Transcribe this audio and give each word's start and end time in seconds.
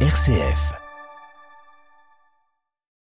RCF. 0.00 0.85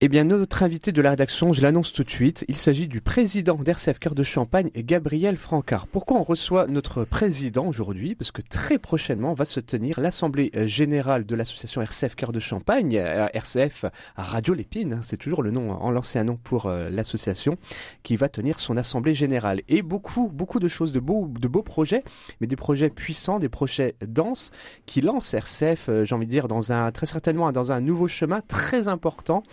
Eh 0.02 0.08
bien, 0.08 0.24
notre 0.24 0.64
invité 0.64 0.94
de 0.94 1.02
la 1.02 1.10
rédaction, 1.10 1.52
je 1.52 1.62
l'annonce 1.62 1.92
tout 1.92 2.06
de 2.06 2.09
suite, 2.09 2.46
il 2.48 2.56
s'agit 2.56 2.88
du 2.88 3.01
président 3.01 3.56
d'RCF 3.56 4.00
Cœur 4.00 4.16
de 4.16 4.24
Champagne, 4.24 4.69
Gabriel 4.74 5.35
Francard. 5.35 5.87
Pourquoi 5.87 6.16
on 6.16 6.24
reçoit 6.24 6.67
notre 6.67 7.03
président 7.03 7.67
aujourd'hui? 7.67 8.16
Parce 8.16 8.32
que 8.32 8.41
très 8.41 8.77
prochainement 8.77 9.34
va 9.34 9.43
se 9.43 9.59
tenir 9.59 10.00
l'Assemblée 10.00 10.52
euh, 10.55 10.66
Générale 10.68 11.26
de 11.26 11.36
l'association 11.36 11.82
RCF 11.82 12.16
Cœur 12.16 12.32
de 12.32 12.40
Champagne, 12.40 12.96
euh, 12.98 13.27
RCF 13.34 13.88
Radio 14.16 14.54
Lépine, 14.54 14.94
hein, 14.94 15.02
c'est 15.04 15.18
toujours 15.18 15.44
le 15.44 15.52
nom, 15.52 15.72
en 15.72 15.91
l'ancien 15.91 16.23
nom 16.23 16.40
pour 16.41 16.68
euh, 16.68 16.90
l'association, 16.90 17.58
qui 18.02 18.16
va 18.16 18.30
tenir 18.30 18.62
son 18.62 18.77
Assemblée 18.77 19.13
Générale. 19.13 19.63
Et 19.68 19.81
beaucoup, 19.81 20.30
beaucoup 20.30 20.62
de 20.62 20.70
choses, 20.70 20.94
de 20.94 21.02
beaux, 21.02 21.27
de 21.27 21.48
beaux 21.50 21.62
projets, 21.62 22.05
mais 22.40 22.48
des 22.48 22.55
projets 22.55 22.90
puissants, 22.90 23.38
des 23.38 23.50
projets 23.50 23.95
denses, 24.00 24.52
qui 24.86 25.02
lancent 25.02 25.34
RCF, 25.34 25.90
j'ai 26.05 26.16
envie 26.16 26.26
de 26.26 26.31
dire, 26.31 26.48
dans 26.48 26.72
un, 26.72 26.90
très 26.94 27.05
certainement 27.05 27.52
dans 27.52 27.73
un 27.73 27.81
nouveau 27.81 28.08
chemin 28.08 28.40
très 28.48 28.88
important. 28.88 29.44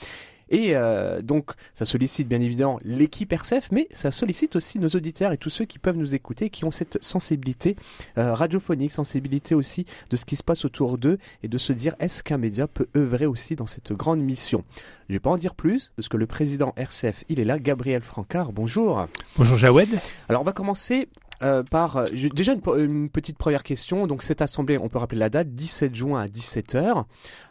Et 0.49 0.77
euh, 0.77 1.23
donc, 1.23 1.51
ça 1.75 1.85
sollicite 1.85 2.29
bien 2.29 2.41
évidemment 2.41 2.79
l'équipe 2.85 3.33
RCF, 3.33 3.71
mais 3.73 3.89
ça 3.91 4.11
sollicite 4.11 4.57
aussi 4.57 4.79
nos 4.79 4.89
auditeurs 4.89 5.33
et 5.33 5.39
tous 5.39 5.51
ceux 5.51 5.65
qui 5.65 5.79
peuvent 5.79 5.97
nous 5.97 6.15
écouter, 6.15 6.51
qui 6.51 6.65
ont 6.65 6.71
cette 6.71 7.03
sensibilité 7.03 7.77
euh, 8.17 8.33
radiophonique, 8.33 8.93
sensibilité 8.93 9.55
aussi 9.55 9.87
de 10.11 10.17
ce 10.17 10.25
qui 10.25 10.37
se 10.37 10.45
passe 10.45 10.65
autour 10.65 10.99
d'eux 10.99 11.19
et 11.43 11.49
de 11.49 11.59
se 11.59 11.73
dire 11.73 11.95
est-ce 11.99 12.23
qu'un 12.23 12.39
média 12.39 12.67
peut 12.69 12.87
œuvrer 12.97 13.27
aussi 13.27 13.57
dans 13.57 13.67
cette 13.67 13.93
grande 13.93 14.21
mission? 14.21 14.65
Je 15.09 15.15
vais 15.15 15.21
pas 15.21 15.31
en 15.31 15.37
dire 15.37 15.55
plus, 15.55 15.93
parce 15.97 16.09
que 16.09 16.17
le 16.17 16.27
président 16.27 16.73
RCF, 16.77 17.25
il 17.29 17.41
est 17.41 17.45
là, 17.45 17.59
Gabriel 17.59 18.03
Francard, 18.03 18.53
bonjour. 18.53 19.07
Bonjour 19.37 19.57
Jawed. 19.57 19.89
Alors 20.29 20.43
on 20.43 20.45
va 20.45 20.53
commencer 20.53 21.09
euh, 21.43 21.63
par 21.63 22.05
déjà 22.35 22.55
une, 22.77 23.11
petite 23.11 23.37
première 23.37 23.63
question. 23.63 24.07
Donc 24.07 24.23
cette 24.23 24.43
assemblée, 24.43 24.79
on 24.79 24.89
peut 24.89 24.99
rappeler 24.99 25.19
la 25.19 25.29
date, 25.29 25.49
17 25.55 25.95
juin 25.95 26.21
à 26.21 26.27
17h. 26.27 27.05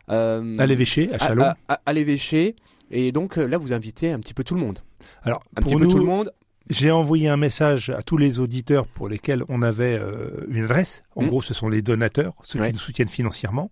Euh, 0.10 0.56
à 0.58 0.66
l'évêché, 0.66 1.14
à 1.14 1.18
Chalon. 1.18 1.54
À, 1.68 1.82
à 1.86 1.94
l'évêché. 1.94 2.56
Et 2.92 3.12
donc 3.12 3.38
euh, 3.38 3.46
là, 3.46 3.58
vous 3.58 3.74
invitez 3.74 4.12
un 4.12 4.20
petit 4.20 4.34
peu 4.34 4.44
tout 4.44 4.56
le 4.56 4.62
monde. 4.62 4.80
Alors, 5.24 5.44
un 5.56 5.62
petit 5.62 5.76
peu 5.76 5.88
tout 5.88 5.98
le 5.98 6.06
monde. 6.06 6.32
J'ai 6.68 6.90
envoyé 6.90 7.30
un 7.30 7.38
message 7.38 7.92
à 7.92 8.02
tous 8.02 8.18
les 8.18 8.40
auditeurs 8.40 8.88
pour 8.88 9.08
lesquels 9.08 9.44
on 9.50 9.62
avait 9.62 10.00
euh, 10.00 10.46
une 10.50 10.64
adresse. 10.64 11.04
En 11.16 11.22
mmh. 11.22 11.28
gros, 11.28 11.42
ce 11.44 11.54
sont 11.54 11.70
les 11.70 11.84
donateurs, 11.84 12.34
ceux 12.42 12.60
qui 12.60 12.74
nous 12.74 12.80
soutiennent 12.80 13.08
financièrement. 13.08 13.70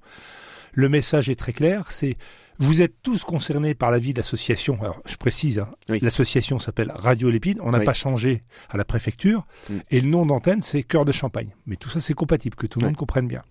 Le 0.74 0.90
message 0.90 1.28
est 1.28 1.36
très 1.36 1.54
clair, 1.54 1.92
c'est 1.92 2.18
vous 2.60 2.84
êtes 2.84 3.02
tous 3.02 3.24
concernés 3.24 3.74
par 3.74 3.90
la 3.90 3.98
vie 3.98 4.14
de 4.14 4.20
l'association. 4.20 4.78
Alors, 4.82 5.02
je 5.06 5.16
précise, 5.16 5.58
hein, 5.60 5.70
l'association 5.90 6.60
s'appelle 6.60 6.92
Radio 6.96 7.32
Lépine. 7.32 7.60
On 7.62 7.72
n'a 7.72 7.80
pas 7.80 7.94
changé 7.94 8.44
à 8.70 8.78
la 8.78 8.86
préfecture. 8.86 9.46
Mmh. 9.70 9.74
Et 9.90 10.02
le 10.02 10.10
nom 10.10 10.26
d'antenne, 10.26 10.62
c'est 10.62 10.84
Cœur 10.84 11.04
de 11.04 11.12
Champagne. 11.12 11.50
Mais 11.66 11.78
tout 11.78 11.90
ça, 11.90 12.00
c'est 12.00 12.14
compatible, 12.14 12.56
que 12.56 12.68
tout 12.68 12.80
le 12.80 12.86
monde 12.86 12.96
comprenne 12.96 13.28
bien. 13.28 13.42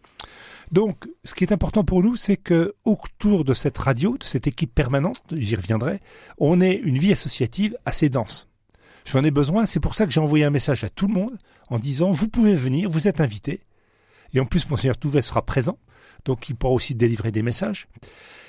Donc, 0.72 1.06
ce 1.24 1.34
qui 1.34 1.44
est 1.44 1.52
important 1.52 1.84
pour 1.84 2.02
nous, 2.02 2.16
c'est 2.16 2.38
que 2.38 2.74
autour 2.84 3.44
de 3.44 3.52
cette 3.52 3.76
radio, 3.76 4.16
de 4.16 4.24
cette 4.24 4.46
équipe 4.46 4.74
permanente, 4.74 5.22
j'y 5.30 5.54
reviendrai, 5.54 6.00
on 6.38 6.62
ait 6.62 6.74
une 6.74 6.96
vie 6.96 7.12
associative 7.12 7.76
assez 7.84 8.08
dense. 8.08 8.48
J'en 9.04 9.22
ai 9.22 9.30
besoin, 9.30 9.66
c'est 9.66 9.80
pour 9.80 9.94
ça 9.94 10.06
que 10.06 10.12
j'ai 10.12 10.20
envoyé 10.20 10.44
un 10.44 10.50
message 10.50 10.82
à 10.82 10.88
tout 10.88 11.08
le 11.08 11.14
monde 11.14 11.36
en 11.68 11.78
disant 11.78 12.10
vous 12.10 12.28
pouvez 12.28 12.56
venir, 12.56 12.88
vous 12.88 13.06
êtes 13.06 13.20
invités. 13.20 13.60
Et 14.32 14.40
en 14.40 14.46
plus, 14.46 14.68
Monseigneur 14.70 14.96
Touvet 14.96 15.20
sera 15.20 15.44
présent, 15.44 15.78
donc 16.24 16.48
il 16.48 16.56
pourra 16.56 16.72
aussi 16.72 16.94
délivrer 16.94 17.32
des 17.32 17.42
messages. 17.42 17.86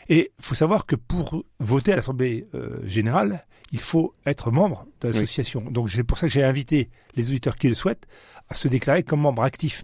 Et 0.08 0.32
il 0.40 0.46
faut 0.46 0.56
savoir 0.56 0.86
que 0.86 0.96
pour 0.96 1.44
voter 1.60 1.92
à 1.92 1.98
l'Assemblée 1.98 2.48
euh, 2.54 2.80
générale, 2.86 3.46
il 3.74 3.80
faut 3.80 4.14
être 4.26 4.52
membre 4.52 4.86
de 5.02 5.10
l'association. 5.10 5.62
Donc 5.62 5.90
c'est 5.90 6.04
pour 6.04 6.18
ça 6.18 6.28
que 6.28 6.34
j'ai 6.34 6.44
invité 6.44 6.90
les 7.16 7.30
auditeurs 7.30 7.56
qui 7.56 7.68
le 7.68 7.76
souhaitent 7.76 8.08
à 8.48 8.54
se 8.54 8.70
déclarer 8.70 9.04
comme 9.04 9.22
membre 9.22 9.44
actif. 9.44 9.84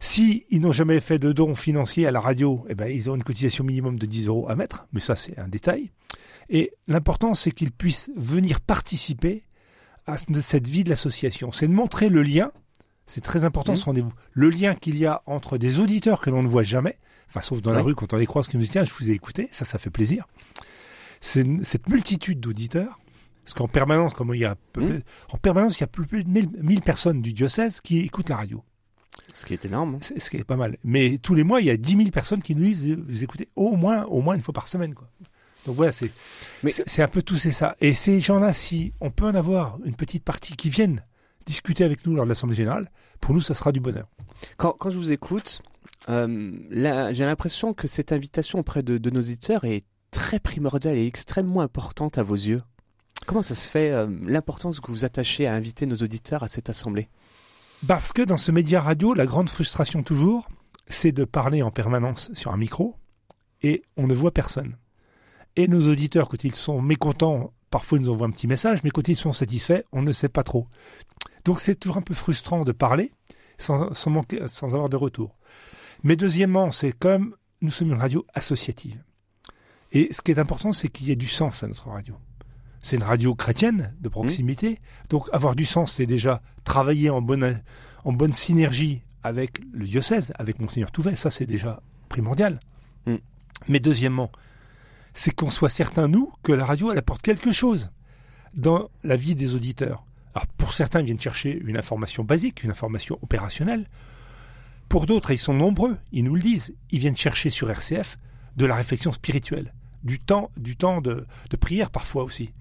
Si 0.00 0.44
ils 0.50 0.60
n'ont 0.60 0.72
jamais 0.72 1.00
fait 1.00 1.18
de 1.18 1.32
dons 1.32 1.54
financiers 1.54 2.06
à 2.06 2.10
la 2.10 2.20
radio, 2.20 2.64
eh 2.68 2.74
ben, 2.74 2.86
ils 2.86 3.10
ont 3.10 3.14
une 3.14 3.22
cotisation 3.22 3.64
minimum 3.64 3.98
de 3.98 4.06
10 4.06 4.28
euros 4.28 4.48
à 4.48 4.54
mettre, 4.54 4.86
mais 4.92 5.00
ça 5.00 5.16
c'est 5.16 5.38
un 5.38 5.48
détail. 5.48 5.90
Et 6.48 6.72
l'important 6.86 7.34
c'est 7.34 7.50
qu'ils 7.50 7.72
puissent 7.72 8.10
venir 8.16 8.60
participer 8.60 9.44
à 10.06 10.16
cette 10.18 10.68
vie 10.68 10.84
de 10.84 10.90
l'association. 10.90 11.50
C'est 11.50 11.66
de 11.66 11.72
montrer 11.72 12.08
le 12.08 12.22
lien, 12.22 12.50
c'est 13.06 13.22
très 13.22 13.44
important 13.44 13.74
ce 13.74 13.84
rendez-vous, 13.84 14.12
le 14.32 14.50
lien 14.50 14.74
qu'il 14.74 14.96
y 14.98 15.06
a 15.06 15.22
entre 15.26 15.58
des 15.58 15.80
auditeurs 15.80 16.20
que 16.20 16.30
l'on 16.30 16.42
ne 16.42 16.48
voit 16.48 16.62
jamais, 16.62 16.98
enfin 17.28 17.40
sauf 17.40 17.60
dans 17.60 17.72
la 17.72 17.82
rue 17.82 17.94
quand 17.94 18.12
on 18.12 18.16
les 18.16 18.26
croise 18.26 18.48
qui 18.48 18.56
nous 18.56 18.62
disent 18.62 18.72
tiens 18.72 18.84
je 18.84 18.92
vous 18.92 19.10
ai 19.10 19.14
écouté, 19.14 19.48
ça 19.50 19.64
ça 19.64 19.78
fait 19.78 19.90
plaisir. 19.90 20.26
C'est 21.20 21.46
cette 21.64 21.88
multitude 21.88 22.40
d'auditeurs, 22.40 23.00
parce 23.42 23.54
qu'en 23.54 23.68
permanence, 23.68 24.12
comme 24.12 24.34
il 24.34 24.40
y 24.40 24.44
a, 24.44 24.56
mmh. 24.76 24.98
en 25.32 25.38
permanence 25.38 25.78
il 25.78 25.82
y 25.82 25.84
a 25.84 25.86
plus, 25.86 26.24
de 26.24 26.28
1000 26.28 26.82
personnes 26.82 27.22
du 27.22 27.32
diocèse 27.32 27.80
qui 27.80 28.00
écoutent 28.00 28.28
la 28.28 28.36
radio. 28.36 28.62
Ce 29.34 29.44
qui 29.44 29.52
est 29.52 29.64
énorme. 29.64 29.96
Hein. 29.96 30.14
Ce 30.18 30.30
qui 30.30 30.36
est 30.36 30.44
pas 30.44 30.56
mal. 30.56 30.76
Mais 30.84 31.18
tous 31.18 31.34
les 31.34 31.44
mois, 31.44 31.60
il 31.60 31.66
y 31.66 31.70
a 31.70 31.76
10 31.76 31.96
000 31.96 32.10
personnes 32.10 32.42
qui 32.42 32.54
nous 32.54 32.62
disent 32.62 32.96
vous 32.96 33.24
écoutez 33.24 33.48
au 33.56 33.76
moins, 33.76 34.04
au 34.04 34.20
moins 34.20 34.34
une 34.34 34.42
fois 34.42 34.54
par 34.54 34.68
semaine. 34.68 34.94
Quoi. 34.94 35.08
Donc 35.66 35.76
voilà, 35.76 35.92
c'est, 35.92 36.12
c'est 36.86 37.02
un 37.02 37.08
peu 37.08 37.22
tout 37.22 37.36
c'est 37.36 37.50
ça. 37.50 37.76
Et 37.80 37.92
ces 37.92 38.20
gens-là, 38.20 38.52
si 38.52 38.92
on 39.00 39.10
peut 39.10 39.26
en 39.26 39.34
avoir 39.34 39.78
une 39.84 39.96
petite 39.96 40.24
partie 40.24 40.54
qui 40.54 40.70
viennent 40.70 41.04
discuter 41.44 41.84
avec 41.84 42.06
nous 42.06 42.14
lors 42.14 42.24
de 42.24 42.28
l'Assemblée 42.28 42.56
Générale, 42.56 42.90
pour 43.20 43.34
nous, 43.34 43.40
ça 43.40 43.54
sera 43.54 43.72
du 43.72 43.80
bonheur. 43.80 44.08
Quand, 44.56 44.72
quand 44.72 44.90
je 44.90 44.98
vous 44.98 45.12
écoute, 45.12 45.62
euh, 46.08 46.52
j'ai 47.12 47.24
l'impression 47.24 47.74
que 47.74 47.88
cette 47.88 48.12
invitation 48.12 48.58
auprès 48.60 48.82
de, 48.82 48.98
de, 48.98 49.10
nos 49.10 49.20
éditeurs 49.20 49.64
est 49.64 49.84
très 50.10 50.38
primordiale 50.38 50.96
et 50.96 51.06
extrêmement 51.06 51.60
importante 51.60 52.18
à 52.18 52.22
vos 52.22 52.34
yeux. 52.34 52.62
Comment 53.26 53.42
ça 53.42 53.54
se 53.54 53.68
fait, 53.68 53.90
euh, 53.90 54.06
l'importance 54.22 54.80
que 54.80 54.90
vous 54.90 55.04
attachez 55.04 55.46
à 55.46 55.54
inviter 55.54 55.86
nos 55.86 55.96
auditeurs 55.96 56.42
à 56.42 56.48
cette 56.48 56.70
Assemblée? 56.70 57.08
Parce 57.86 58.12
que 58.12 58.22
dans 58.22 58.36
ce 58.36 58.52
média 58.52 58.80
radio, 58.80 59.14
la 59.14 59.26
grande 59.26 59.50
frustration 59.50 60.02
toujours, 60.02 60.48
c'est 60.88 61.12
de 61.12 61.24
parler 61.24 61.62
en 61.62 61.70
permanence 61.70 62.30
sur 62.32 62.52
un 62.52 62.56
micro 62.56 62.96
et 63.62 63.82
on 63.96 64.06
ne 64.06 64.14
voit 64.14 64.32
personne. 64.32 64.76
Et 65.56 65.68
nos 65.68 65.88
auditeurs, 65.88 66.28
quand 66.28 66.44
ils 66.44 66.54
sont 66.54 66.80
mécontents, 66.80 67.52
parfois 67.70 67.98
ils 67.98 68.02
nous 68.02 68.10
envoient 68.10 68.26
un 68.26 68.30
petit 68.30 68.46
message, 68.46 68.82
mais 68.82 68.90
quand 68.90 69.08
ils 69.08 69.16
sont 69.16 69.32
satisfaits, 69.32 69.82
on 69.92 70.02
ne 70.02 70.12
sait 70.12 70.28
pas 70.28 70.42
trop. 70.42 70.68
Donc 71.44 71.60
c'est 71.60 71.76
toujours 71.76 71.98
un 71.98 72.02
peu 72.02 72.14
frustrant 72.14 72.64
de 72.64 72.72
parler 72.72 73.12
sans, 73.58 73.94
sans 73.94 74.74
avoir 74.74 74.88
de 74.88 74.96
retour. 74.96 75.36
Mais 76.02 76.16
deuxièmement, 76.16 76.70
c'est 76.70 76.92
comme 76.92 77.36
nous 77.60 77.70
sommes 77.70 77.88
une 77.88 77.98
radio 77.98 78.24
associative. 78.34 79.02
Et 79.92 80.12
ce 80.12 80.20
qui 80.22 80.30
est 80.30 80.38
important, 80.38 80.72
c'est 80.72 80.88
qu'il 80.88 81.08
y 81.08 81.12
ait 81.12 81.16
du 81.16 81.28
sens 81.28 81.62
à 81.62 81.68
notre 81.68 81.88
radio 81.88 82.16
c'est 82.80 82.96
une 82.96 83.02
radio 83.02 83.34
chrétienne 83.34 83.92
de 84.00 84.08
proximité. 84.08 84.70
Mmh. 84.70 85.08
Donc 85.10 85.28
avoir 85.32 85.56
du 85.56 85.64
sens, 85.64 85.92
c'est 85.92 86.06
déjà 86.06 86.42
travailler 86.64 87.10
en 87.10 87.20
bonne, 87.20 87.60
en 88.04 88.12
bonne 88.12 88.32
synergie 88.32 89.02
avec 89.22 89.60
le 89.72 89.86
diocèse, 89.86 90.32
avec 90.38 90.60
Monseigneur 90.60 90.92
Touvet. 90.92 91.16
Ça, 91.16 91.30
c'est 91.30 91.46
déjà 91.46 91.82
primordial. 92.08 92.60
Mmh. 93.06 93.16
Mais 93.68 93.80
deuxièmement, 93.80 94.30
c'est 95.14 95.32
qu'on 95.32 95.50
soit 95.50 95.70
certain, 95.70 96.08
nous, 96.08 96.32
que 96.42 96.52
la 96.52 96.64
radio, 96.64 96.92
elle 96.92 96.98
apporte 96.98 97.22
quelque 97.22 97.52
chose 97.52 97.90
dans 98.54 98.88
la 99.02 99.16
vie 99.16 99.34
des 99.34 99.54
auditeurs. 99.54 100.04
Alors, 100.34 100.46
pour 100.46 100.72
certains, 100.72 101.00
ils 101.00 101.06
viennent 101.06 101.20
chercher 101.20 101.58
une 101.64 101.76
information 101.76 102.22
basique, 102.22 102.62
une 102.62 102.70
information 102.70 103.18
opérationnelle. 103.22 103.88
Pour 104.88 105.06
d'autres, 105.06 105.32
ils 105.32 105.38
sont 105.38 105.54
nombreux, 105.54 105.96
ils 106.12 106.22
nous 106.22 106.36
le 106.36 106.42
disent, 106.42 106.74
ils 106.90 107.00
viennent 107.00 107.16
chercher 107.16 107.50
sur 107.50 107.70
RCF 107.70 108.18
de 108.56 108.66
la 108.66 108.76
réflexion 108.76 109.10
spirituelle, 109.10 109.72
du 110.04 110.20
temps, 110.20 110.50
du 110.56 110.76
temps 110.76 111.00
de 111.00 111.26
prière 111.58 111.90
parfois 111.90 112.22
aussi 112.22 112.52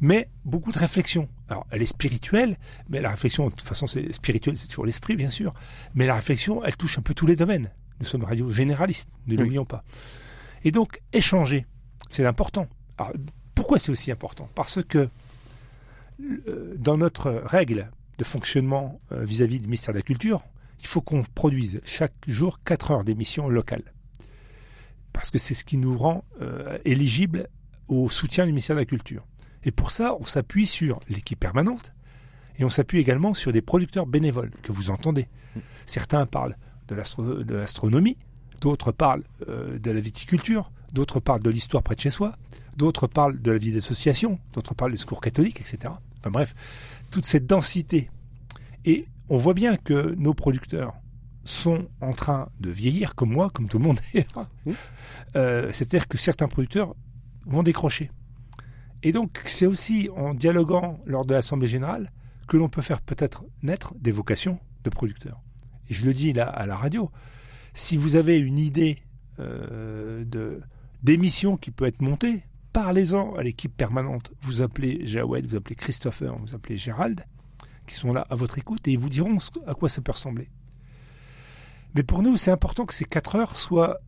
mais 0.00 0.28
beaucoup 0.44 0.72
de 0.72 0.78
réflexion. 0.78 1.28
Alors, 1.48 1.66
elle 1.70 1.82
est 1.82 1.86
spirituelle, 1.86 2.56
mais 2.88 3.00
la 3.00 3.10
réflexion, 3.10 3.46
de 3.46 3.50
toute 3.50 3.62
façon, 3.62 3.86
c'est 3.86 4.12
spirituel, 4.12 4.56
c'est 4.56 4.68
toujours 4.68 4.86
l'esprit, 4.86 5.16
bien 5.16 5.28
sûr. 5.28 5.52
Mais 5.94 6.06
la 6.06 6.14
réflexion, 6.14 6.64
elle 6.64 6.76
touche 6.76 6.98
un 6.98 7.02
peu 7.02 7.14
tous 7.14 7.26
les 7.26 7.36
domaines. 7.36 7.70
Nous 8.00 8.06
sommes 8.06 8.24
radio 8.24 8.50
généralistes, 8.50 9.10
ne 9.26 9.36
l'oublions 9.36 9.66
pas. 9.66 9.84
Et 10.64 10.70
donc, 10.70 11.00
échanger, 11.12 11.66
c'est 12.08 12.24
important. 12.24 12.66
Alors, 12.98 13.12
pourquoi 13.54 13.78
c'est 13.78 13.92
aussi 13.92 14.10
important? 14.10 14.48
Parce 14.54 14.82
que 14.82 15.08
euh, 16.20 16.74
dans 16.78 16.96
notre 16.96 17.30
règle 17.44 17.90
de 18.18 18.24
fonctionnement 18.24 19.00
euh, 19.12 19.24
vis-à-vis 19.24 19.60
du 19.60 19.66
ministère 19.66 19.92
de 19.92 19.98
la 19.98 20.02
Culture, 20.02 20.42
il 20.80 20.86
faut 20.86 21.00
qu'on 21.00 21.22
produise 21.22 21.80
chaque 21.84 22.14
jour 22.26 22.60
4 22.64 22.90
heures 22.90 23.04
d'émissions 23.04 23.48
locales. 23.48 23.92
Parce 25.12 25.30
que 25.30 25.38
c'est 25.38 25.54
ce 25.54 25.64
qui 25.64 25.76
nous 25.76 25.96
rend 25.96 26.24
euh, 26.40 26.78
éligibles 26.84 27.48
au 27.88 28.08
soutien 28.08 28.46
du 28.46 28.52
ministère 28.52 28.76
de 28.76 28.80
la 28.80 28.86
Culture. 28.86 29.24
Et 29.64 29.70
pour 29.70 29.90
ça, 29.90 30.16
on 30.18 30.24
s'appuie 30.24 30.66
sur 30.66 31.00
l'équipe 31.08 31.38
permanente 31.38 31.92
et 32.58 32.64
on 32.64 32.68
s'appuie 32.68 32.98
également 32.98 33.34
sur 33.34 33.52
des 33.52 33.62
producteurs 33.62 34.06
bénévoles 34.06 34.50
que 34.62 34.72
vous 34.72 34.90
entendez. 34.90 35.28
Certains 35.86 36.26
parlent 36.26 36.56
de 36.88 37.54
l'astronomie, 37.54 38.16
d'autres 38.60 38.92
parlent 38.92 39.24
euh, 39.48 39.78
de 39.78 39.90
la 39.90 40.00
viticulture, 40.00 40.70
d'autres 40.92 41.20
parlent 41.20 41.42
de 41.42 41.50
l'histoire 41.50 41.82
près 41.82 41.94
de 41.94 42.00
chez 42.00 42.10
soi, 42.10 42.36
d'autres 42.76 43.06
parlent 43.06 43.40
de 43.40 43.50
la 43.50 43.58
vie 43.58 43.72
d'association, 43.72 44.38
d'autres 44.52 44.74
parlent 44.74 44.92
du 44.92 44.98
secours 44.98 45.20
catholique, 45.20 45.60
etc. 45.60 45.94
Enfin 46.18 46.30
bref, 46.30 46.54
toute 47.10 47.26
cette 47.26 47.46
densité. 47.46 48.10
Et 48.84 49.06
on 49.28 49.36
voit 49.36 49.54
bien 49.54 49.76
que 49.76 50.14
nos 50.16 50.34
producteurs 50.34 50.94
sont 51.44 51.88
en 52.00 52.12
train 52.12 52.48
de 52.60 52.70
vieillir, 52.70 53.14
comme 53.14 53.30
moi, 53.30 53.50
comme 53.50 53.68
tout 53.68 53.78
le 53.78 53.84
monde 53.84 54.00
euh, 55.36 55.70
C'est-à-dire 55.72 56.08
que 56.08 56.18
certains 56.18 56.48
producteurs 56.48 56.94
vont 57.46 57.62
décrocher. 57.62 58.10
Et 59.02 59.12
donc, 59.12 59.40
c'est 59.44 59.66
aussi 59.66 60.08
en 60.14 60.34
dialoguant 60.34 61.00
lors 61.06 61.24
de 61.24 61.34
l'Assemblée 61.34 61.68
générale 61.68 62.10
que 62.46 62.56
l'on 62.56 62.68
peut 62.68 62.82
faire 62.82 63.00
peut-être 63.00 63.44
naître 63.62 63.94
des 63.96 64.10
vocations 64.10 64.58
de 64.84 64.90
producteurs. 64.90 65.40
Et 65.88 65.94
je 65.94 66.04
le 66.04 66.12
dis 66.12 66.32
là 66.32 66.48
à 66.48 66.66
la 66.66 66.76
radio, 66.76 67.10
si 67.74 67.96
vous 67.96 68.16
avez 68.16 68.38
une 68.38 68.58
idée 68.58 68.98
euh, 69.38 70.24
de 70.24 70.60
d'émissions 71.02 71.56
qui 71.56 71.70
peut 71.70 71.86
être 71.86 72.02
montée, 72.02 72.42
parlez-en 72.74 73.34
à 73.34 73.42
l'équipe 73.42 73.74
permanente. 73.74 74.32
Vous 74.42 74.60
appelez 74.60 75.06
Jawed, 75.06 75.46
vous 75.46 75.56
appelez 75.56 75.74
Christopher, 75.74 76.36
vous 76.36 76.54
appelez 76.54 76.76
Gérald, 76.76 77.24
qui 77.86 77.94
sont 77.94 78.12
là 78.12 78.26
à 78.28 78.34
votre 78.34 78.58
écoute 78.58 78.86
et 78.86 78.92
ils 78.92 78.98
vous 78.98 79.08
diront 79.08 79.38
à 79.66 79.72
quoi 79.72 79.88
ça 79.88 80.02
peut 80.02 80.12
ressembler. 80.12 80.50
Mais 81.94 82.02
pour 82.02 82.22
nous, 82.22 82.36
c'est 82.36 82.50
important 82.50 82.84
que 82.84 82.92
ces 82.92 83.06
quatre 83.06 83.34
heures 83.34 83.56
soient 83.56 83.98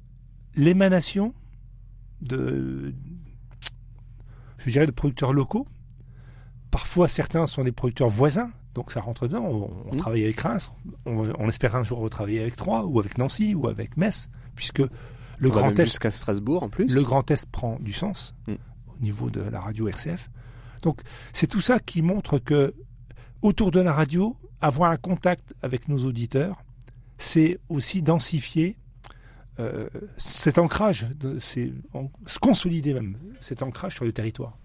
l'émanation 0.54 1.34
de, 2.20 2.94
je 4.66 4.72
dirais, 4.72 4.86
de 4.86 4.92
producteurs 4.92 5.32
locaux. 5.32 5.66
Parfois, 6.70 7.08
certains 7.08 7.44
sont 7.46 7.64
des 7.64 7.72
producteurs 7.72 8.08
voisins, 8.08 8.50
donc 8.74 8.92
ça 8.92 9.00
rentre 9.00 9.28
dedans. 9.28 9.44
On, 9.44 9.94
Mmh. 9.94 9.98
travaille 9.98 10.24
avec 10.24 10.40
Reims, 10.40 10.72
on, 11.04 11.30
on 11.38 11.48
espère 11.48 11.76
un 11.76 11.82
jour 11.82 11.98
retravailler 11.98 12.40
avec 12.40 12.56
Troyes, 12.56 12.84
ou 12.86 12.98
avec 12.98 13.18
Nancy, 13.18 13.54
ou 13.54 13.68
avec 13.68 13.96
Metz, 13.98 14.30
puisque 14.56 14.78
le 14.78 14.88
On 15.48 15.48
Grand 15.50 15.78
Est 15.78 15.84
jusqu'à 15.84 16.10
Strasbourg 16.10 16.62
en 16.62 16.68
plus. 16.70 16.86
le 16.94 17.02
Grand 17.02 17.30
Est 17.30 17.44
prend 17.50 17.78
du 17.80 17.92
sens 17.92 18.34
Mm. 18.46 18.52
au 18.88 19.02
niveau 19.02 19.28
de 19.30 19.40
la 19.42 19.60
radio 19.60 19.88
RCF. 19.88 20.30
Donc 20.82 21.00
c'est 21.32 21.46
tout 21.46 21.60
ça 21.60 21.78
qui 21.78 22.00
montre 22.02 22.38
que 22.38 22.74
autour 23.42 23.70
de 23.70 23.80
la 23.80 23.92
radio, 23.92 24.36
avoir 24.60 24.90
un 24.90 24.96
contact 24.96 25.52
avec 25.62 25.88
nos 25.88 25.98
auditeurs, 26.06 26.62
c'est 27.18 27.58
aussi 27.68 28.00
densifier 28.02 28.76
euh, 29.62 29.88
cet 30.16 30.58
ancrage, 30.58 31.06
de, 31.18 31.38
c'est 31.38 31.72
en- 31.94 32.10
se 32.26 32.38
consolider 32.38 32.94
même 32.94 33.16
cet 33.40 33.62
ancrage 33.62 33.94
sur 33.94 34.04
le 34.04 34.12
territoire. 34.12 34.56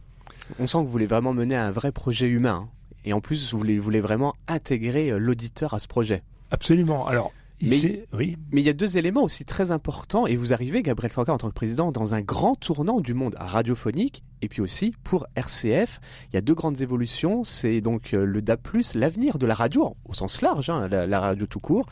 On 0.59 0.67
sent 0.67 0.79
que 0.79 0.83
vous 0.83 0.91
voulez 0.91 1.05
vraiment 1.05 1.33
mener 1.33 1.55
un 1.55 1.71
vrai 1.71 1.91
projet 1.91 2.27
humain. 2.27 2.67
hein. 2.67 2.69
Et 3.05 3.13
en 3.13 3.21
plus, 3.21 3.51
vous 3.51 3.57
voulez, 3.57 3.77
vous 3.77 3.83
voulez 3.83 4.01
vraiment 4.01 4.35
intégrer 4.47 5.11
euh, 5.11 5.17
l'auditeur 5.17 5.73
à 5.73 5.79
ce 5.79 5.88
projet. 5.88 6.23
Absolument. 6.51 7.07
Alors, 7.07 7.31
il 7.59 7.69
Mais- 7.69 8.06
oui, 8.13 8.38
Mais 8.51 8.62
il 8.62 8.65
y 8.68 8.69
a 8.69 8.74
deux 8.74 8.98
éléments 8.98 9.24
aussi 9.24 9.44
très 9.45 9.71
importants, 9.71 10.27
et 10.27 10.36
vous 10.36 10.54
arrivez, 10.54 10.83
Gabriel 10.83 11.12
Franca, 11.12 11.33
en 11.33 11.38
tant 11.38 11.50
que 11.50 11.54
président, 11.56 11.92
dans 11.92 12.13
un 12.13 12.21
grand 12.21 12.56
tournant 12.56 13.00
du 13.01 13.13
monde 13.15 13.36
radiophonique, 13.39 14.24
et 14.44 14.48
puis 14.48 14.62
aussi 14.62 14.94
pour 15.04 15.25
RCF. 15.36 16.00
Il 16.31 16.36
y 16.36 16.38
a 16.38 16.42
deux 16.42 16.54
grandes 16.54 16.81
évolutions, 16.81 17.44
c'est 17.44 17.81
donc 17.81 18.13
euh, 18.13 18.25
le 18.25 18.42
DA+, 18.44 18.57
l'avenir 18.94 19.39
de 19.39 19.48
la 19.48 19.56
radio, 19.56 19.95
au 20.06 20.13
sens 20.13 20.42
large, 20.42 20.69
hein, 20.69 20.88
la, 20.88 21.07
la 21.07 21.19
radio 21.19 21.48
tout 21.48 21.59
court, 21.59 21.88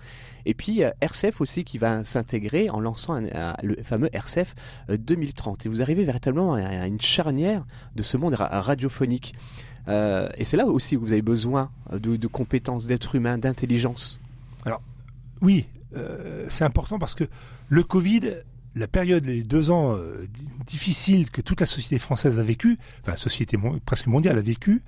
et 0.46 0.54
puis 0.54 0.84
euh, 0.84 0.92
RCF 1.02 1.42
aussi 1.42 1.64
qui 1.64 1.80
va 1.80 2.04
s'intégrer 2.04 2.70
en 2.70 2.80
lançant 2.80 3.14
un- 3.16 3.26
un- 3.34 3.56
le 3.64 3.78
fameux 3.82 4.10
RCF 4.16 4.54
euh, 4.92 4.98
2030. 4.98 5.66
Et 5.66 5.70
vous 5.70 5.82
arrivez 5.82 6.04
véritablement 6.04 6.54
à, 6.54 6.60
à 6.64 6.86
une 6.86 7.02
charnière 7.02 7.66
de 7.96 8.04
ce 8.04 8.18
monde 8.18 8.36
ra- 8.36 8.62
radiophonique. 8.62 9.34
Euh, 9.88 10.30
et 10.38 10.44
c'est 10.44 10.58
là 10.58 10.66
aussi 10.68 10.96
où 10.98 11.02
vous 11.02 11.14
avez 11.14 11.22
besoin 11.24 11.72
euh, 11.94 11.98
de, 12.00 12.16
de 12.16 12.28
compétences, 12.28 12.86
d'êtres 12.86 13.16
humains, 13.16 13.40
d'intelligence. 13.40 14.20
Oui, 15.46 15.68
euh, 15.96 16.46
c'est 16.50 16.66
important 16.66 17.00
parce 17.00 17.16
que 17.16 17.24
le 17.70 17.84
Covid, 17.84 18.22
la 18.76 18.88
période, 18.88 19.26
les 19.26 19.44
deux 19.44 19.72
ans 19.72 19.96
euh, 19.96 20.28
di- 20.30 20.48
difficiles 20.66 21.30
que 21.32 21.42
toute 21.42 21.60
la 21.62 21.66
société 21.66 21.98
française 21.98 22.40
a 22.40 22.44
vécu, 22.44 22.78
enfin 23.02 23.12
la 23.12 23.18
société 23.18 23.56
mon- 23.58 23.80
presque 23.80 24.08
mondiale 24.08 24.38
a 24.38 24.42
vécu, 24.42 24.82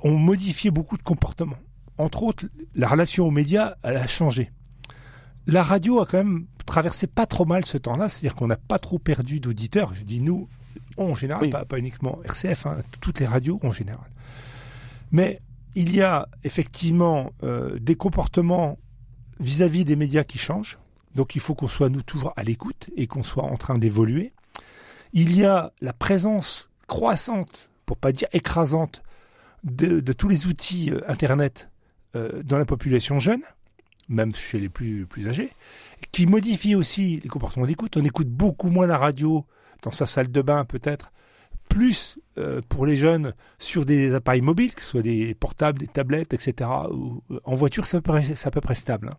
ont 0.00 0.16
modifié 0.16 0.70
beaucoup 0.70 0.96
de 0.96 1.02
comportements. 1.02 1.58
Entre 1.98 2.22
autres, 2.22 2.44
la 2.74 2.88
relation 2.88 3.26
aux 3.26 3.30
médias, 3.30 3.74
elle 3.82 3.96
a 3.96 4.06
changé. 4.06 4.50
La 5.46 5.62
radio 5.62 6.00
a 6.00 6.06
quand 6.06 6.18
même 6.18 6.46
traversé 6.66 7.06
pas 7.06 7.26
trop 7.26 7.44
mal 7.44 7.64
ce 7.64 7.76
temps-là, 7.78 8.08
c'est-à-dire 8.08 8.34
qu'on 8.36 8.46
n'a 8.46 8.56
pas 8.56 8.78
trop 8.78 8.98
perdu 8.98 9.40
d'auditeurs. 9.40 9.92
Je 9.94 10.02
dis 10.04 10.20
nous, 10.20 10.48
en 10.96 11.14
général, 11.14 11.42
Oui. 11.44 11.50
pas, 11.50 11.64
pas 11.64 11.78
uniquement 11.78 12.20
RCF, 12.24 12.66
hein, 12.66 12.78
toutes 13.00 13.18
les 13.20 13.26
radios 13.26 13.58
en 13.62 13.72
général. 13.72 14.06
Mais 15.10 15.40
il 15.74 15.94
y 15.94 16.00
a 16.02 16.28
effectivement 16.44 17.32
euh, 17.42 17.78
des 17.80 17.96
comportements 17.96 18.78
vis-à-vis 19.40 19.84
des 19.84 19.96
médias 19.96 20.24
qui 20.24 20.38
changent. 20.38 20.78
Donc 21.14 21.34
il 21.34 21.40
faut 21.40 21.54
qu'on 21.54 21.68
soit 21.68 21.88
nous 21.88 22.02
toujours 22.02 22.32
à 22.36 22.44
l'écoute 22.44 22.88
et 22.96 23.06
qu'on 23.06 23.22
soit 23.22 23.44
en 23.44 23.56
train 23.56 23.78
d'évoluer. 23.78 24.32
Il 25.12 25.36
y 25.36 25.44
a 25.44 25.72
la 25.80 25.92
présence 25.92 26.70
croissante, 26.86 27.70
pour 27.84 27.96
pas 27.96 28.12
dire 28.12 28.28
écrasante, 28.32 29.02
de, 29.64 30.00
tous 30.12 30.28
les 30.28 30.46
outils 30.46 30.90
euh, 30.90 31.00
Internet 31.08 31.68
euh, 32.14 32.42
dans 32.42 32.58
la 32.58 32.64
population 32.64 33.18
jeune, 33.18 33.42
même 34.08 34.34
chez 34.34 34.60
les 34.60 34.68
plus 34.68 35.06
âgés, 35.26 35.50
qui 36.12 36.26
modifie 36.26 36.74
aussi 36.74 37.20
les 37.22 37.28
comportements 37.28 37.66
d'écoute. 37.66 37.96
On 37.96 38.04
écoute 38.04 38.28
beaucoup 38.28 38.68
moins 38.68 38.86
la 38.86 38.98
radio 38.98 39.44
dans 39.82 39.90
sa 39.90 40.06
salle 40.06 40.30
de 40.30 40.42
bain 40.42 40.64
peut-être, 40.64 41.12
plus 41.70 42.18
euh, 42.36 42.60
pour 42.68 42.84
les 42.84 42.96
jeunes 42.96 43.32
sur 43.58 43.86
des 43.86 44.12
appareils 44.14 44.42
mobiles, 44.42 44.74
que 44.74 44.82
ce 44.82 44.88
soit 44.88 45.02
des 45.02 45.34
portables, 45.34 45.78
des 45.78 45.86
tablettes, 45.86 46.34
etc. 46.34 46.68
Ou, 46.90 47.22
euh, 47.30 47.40
en 47.44 47.54
voiture, 47.54 47.86
c'est 47.86 47.96
à 47.96 48.00
à 48.00 48.50
peu 48.50 48.60
près 48.60 48.74
stable. 48.74 49.08
hein. 49.08 49.16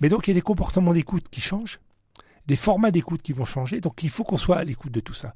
Mais 0.00 0.08
donc, 0.08 0.28
il 0.28 0.30
y 0.30 0.32
a 0.32 0.34
des 0.34 0.42
comportements 0.42 0.92
d'écoute 0.92 1.28
qui 1.30 1.40
changent, 1.40 1.80
des 2.46 2.56
formats 2.56 2.90
d'écoute 2.90 3.22
qui 3.22 3.32
vont 3.32 3.44
changer. 3.44 3.80
Donc, 3.80 4.02
il 4.02 4.10
faut 4.10 4.22
qu'on 4.22 4.36
soit 4.36 4.58
à 4.58 4.64
l'écoute 4.64 4.92
de 4.92 5.00
tout 5.00 5.14
ça. 5.14 5.34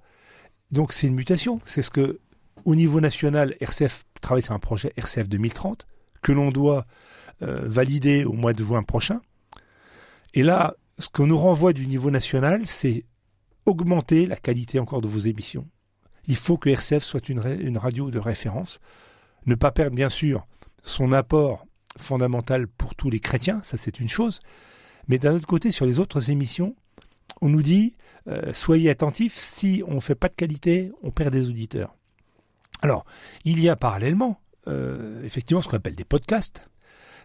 Donc, 0.71 0.93
c'est 0.93 1.07
une 1.07 1.15
mutation. 1.15 1.61
C'est 1.65 1.83
ce 1.83 1.91
que, 1.91 2.21
au 2.65 2.75
niveau 2.75 3.01
national, 3.01 3.57
RCF 3.61 4.05
travaille 4.21 4.43
sur 4.43 4.55
un 4.55 4.59
projet 4.59 4.93
RCF 4.97 5.29
2030 5.29 5.87
que 6.23 6.33
l'on 6.33 6.51
doit 6.51 6.87
euh, 7.43 7.63
valider 7.65 8.25
au 8.25 8.33
mois 8.33 8.53
de 8.53 8.63
juin 8.63 8.83
prochain. 8.83 9.21
Et 10.35 10.43
là, 10.43 10.75
ce 10.99 11.09
qu'on 11.09 11.27
nous 11.27 11.39
renvoie 11.39 11.73
du 11.73 11.87
niveau 11.87 12.11
national, 12.11 12.67
c'est 12.67 13.05
augmenter 13.65 14.27
la 14.27 14.37
qualité 14.37 14.79
encore 14.79 15.01
de 15.01 15.09
vos 15.09 15.19
émissions. 15.19 15.67
Il 16.29 16.37
faut 16.37 16.57
que 16.57 16.69
RCF 16.71 17.03
soit 17.03 17.29
une, 17.29 17.39
ra- 17.41 17.51
une 17.53 17.79
radio 17.79 18.11
de 18.11 18.19
référence. 18.19 18.81
Ne 19.47 19.55
pas 19.55 19.71
perdre, 19.71 19.95
bien 19.95 20.09
sûr, 20.09 20.47
son 20.83 21.13
apport 21.13 21.67
fondamental 21.97 22.67
pour 22.67 22.95
tous 22.95 23.11
les 23.11 23.21
chrétiens, 23.21 23.61
ça 23.63 23.77
c'est 23.77 24.01
une 24.01 24.09
chose. 24.09 24.41
Mais 25.09 25.19
d'un 25.19 25.35
autre 25.35 25.47
côté, 25.47 25.71
sur 25.71 25.87
les 25.87 25.99
autres 25.99 26.31
émissions, 26.31 26.75
on 27.41 27.49
nous 27.49 27.63
dit 27.63 27.97
euh, 28.29 28.53
soyez 28.53 28.91
attentifs, 28.91 29.35
si 29.37 29.83
on 29.87 29.95
ne 29.95 30.01
fait 30.01 30.17
pas 30.17 30.29
de 30.29 30.35
qualité, 30.35 30.91
on 31.03 31.11
perd 31.13 31.33
des 31.33 31.49
auditeurs. 31.49 31.95
Alors, 32.83 33.05
il 33.45 33.61
y 33.61 33.69
a 33.69 33.77
parallèlement, 33.77 34.41
euh, 34.67 35.23
effectivement, 35.25 35.61
ce 35.61 35.69
qu'on 35.69 35.77
appelle 35.77 35.95
des 35.95 36.05
podcasts. 36.05 36.69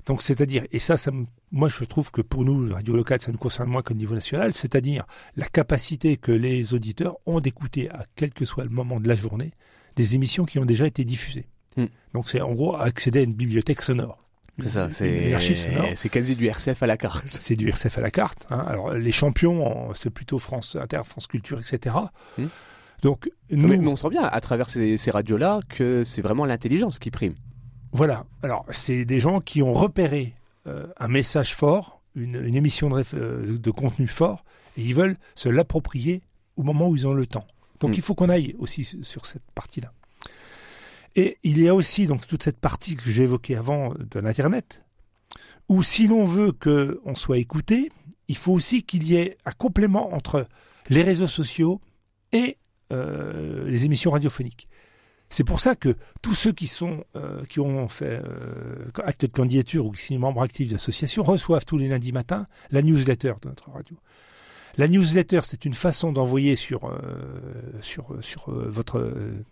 Donc, 0.08 0.22
c'est-à-dire, 0.24 0.66
et 0.72 0.80
ça, 0.80 0.98
ça 0.98 1.12
me- 1.12 1.26
moi 1.52 1.68
je 1.68 1.84
trouve 1.86 2.10
que 2.12 2.22
pour 2.22 2.44
nous, 2.44 2.74
radio 2.74 2.96
locale, 2.96 3.22
ça 3.22 3.32
nous 3.32 3.38
concerne 3.38 3.70
moins 3.70 3.82
qu'au 3.84 3.94
niveau 3.94 4.16
national, 4.16 4.54
c'est-à-dire 4.54 5.06
la 5.36 5.46
capacité 5.46 6.18
que 6.18 6.32
les 6.32 6.74
auditeurs 6.74 7.18
ont 7.26 7.40
d'écouter, 7.40 7.90
à 7.92 8.06
quel 8.16 8.32
que 8.32 8.46
soit 8.46 8.64
le 8.64 8.70
moment 8.72 9.00
de 9.00 9.08
la 9.08 9.16
journée, 9.16 9.52
des 9.96 10.16
émissions 10.16 10.46
qui 10.46 10.58
ont 10.60 10.66
déjà 10.66 10.88
été 10.88 11.04
diffusées. 11.06 11.48
Hmm. 11.78 11.86
Donc, 12.14 12.30
c'est 12.30 12.42
en 12.42 12.54
gros 12.54 12.76
accéder 12.76 13.20
à 13.20 13.24
une 13.24 13.34
bibliothèque 13.34 13.82
sonore. 13.82 14.18
C'est 14.60 14.70
ça, 14.70 14.90
c'est 14.92 15.30
c'est 15.96 16.10
quasi 16.10 16.36
du 16.36 16.46
RCF 16.48 16.84
à 16.84 16.88
la 16.88 16.98
carte. 16.98 17.26
C'est 17.40 17.56
du 17.56 17.70
RCF 17.70 17.98
à 17.98 18.02
la 18.02 18.12
carte. 18.12 18.46
hein. 18.50 18.64
Alors 18.68 18.94
les 18.94 19.12
champions, 19.12 19.92
c'est 19.94 20.10
plutôt 20.10 20.38
France 20.38 20.76
Inter, 20.80 21.02
France 21.06 21.26
Culture, 21.28 21.60
etc. 21.60 21.96
Hmm. 22.38 22.46
Donc 23.02 23.32
nous, 23.50 23.68
Mais, 23.68 23.78
mais 23.78 23.88
on 23.88 23.96
sent 23.96 24.10
bien 24.10 24.24
à 24.24 24.42
travers 24.42 24.70
ces, 24.70 24.98
ces 24.98 25.10
radios-là 25.10 25.62
que 25.70 26.04
c'est 26.04 26.22
vraiment 26.22 26.46
l'intelligence 26.46 27.00
qui 27.00 27.10
prime. 27.12 27.34
Voilà. 27.92 28.26
Alors 28.44 28.66
c'est 28.72 29.06
des 29.06 29.20
gens 29.20 29.42
qui 29.42 29.62
ont 29.62 29.74
repéré 29.74 30.34
euh, 30.68 30.88
un 30.98 31.08
message 31.08 31.56
fort, 31.56 32.02
une, 32.16 32.36
une 32.36 32.56
émission 32.56 32.90
de, 32.90 33.04
euh, 33.16 33.58
de 33.58 33.72
contenu 33.72 34.08
fort, 34.08 34.44
et 34.78 34.82
ils 34.84 34.96
veulent 34.96 35.18
se 35.36 35.50
l'approprier 35.50 36.22
au 36.56 36.64
moment 36.64 36.88
où 36.90 36.96
ils 36.96 37.08
ont 37.08 37.14
le 37.14 37.26
temps. 37.26 37.46
Donc 37.80 37.92
Hmm. 37.92 37.96
il 37.96 38.02
faut 38.02 38.14
qu'on 38.16 38.30
aille 38.30 38.56
aussi 38.60 38.84
su- 38.84 39.04
sur 39.04 39.26
cette 39.26 39.44
partie-là. 39.56 39.92
Et 41.16 41.38
il 41.44 41.60
y 41.60 41.68
a 41.68 41.76
aussi 41.76 42.06
donc 42.06 42.26
toute 42.28 42.44
cette 42.44 42.60
partie 42.60 42.96
que 42.96 43.10
j'ai 43.10 43.24
évoquée 43.24 43.56
avant 43.56 43.94
de 44.00 44.20
l'internet, 44.20 44.84
où 45.68 45.84
si 45.84 46.08
l'on 46.08 46.24
veut 46.26 46.52
que 46.54 47.02
on 47.06 47.16
soit 47.16 47.38
écouté, 47.40 47.92
il 48.28 48.38
faut 48.38 48.54
aussi 48.54 48.84
qu'il 48.84 49.04
y 49.08 49.16
ait 49.16 49.38
un 49.46 49.52
complément 49.52 50.14
entre 50.14 50.48
les 50.90 51.02
réseaux 51.02 51.28
sociaux 51.28 51.82
et 52.32 52.58
euh, 52.94 53.68
les 53.68 53.84
émissions 53.86 54.12
radiophoniques. 54.12 54.68
C'est 55.32 55.46
pour 55.46 55.62
ça 55.62 55.76
que 55.76 55.96
tous 56.22 56.36
ceux 56.36 56.52
qui 56.52 56.68
sont 56.68 57.06
euh, 57.16 57.44
qui 57.46 57.62
ont 57.62 57.88
fait 57.88 58.22
euh, 58.24 58.92
acte 59.06 59.26
de 59.26 59.32
candidature 59.32 59.86
ou 59.86 59.92
qui 59.92 60.02
sont 60.04 60.20
membres 60.20 60.42
actifs 60.44 60.70
d'associations 60.70 61.24
reçoivent 61.24 61.64
tous 61.64 61.78
les 61.78 61.88
lundis 61.88 62.12
matins 62.12 62.48
la 62.70 62.82
newsletter 62.82 63.34
de 63.42 63.48
notre 63.48 63.72
radio. 63.72 63.96
La 64.78 64.90
newsletter, 64.90 65.40
c'est 65.44 65.64
une 65.64 65.74
façon 65.74 66.12
d'envoyer 66.12 66.58
sur 66.58 66.86
euh, 66.86 67.00
sur 67.82 68.14
sur 68.20 68.52
votre 68.52 69.00
euh, 69.00 69.46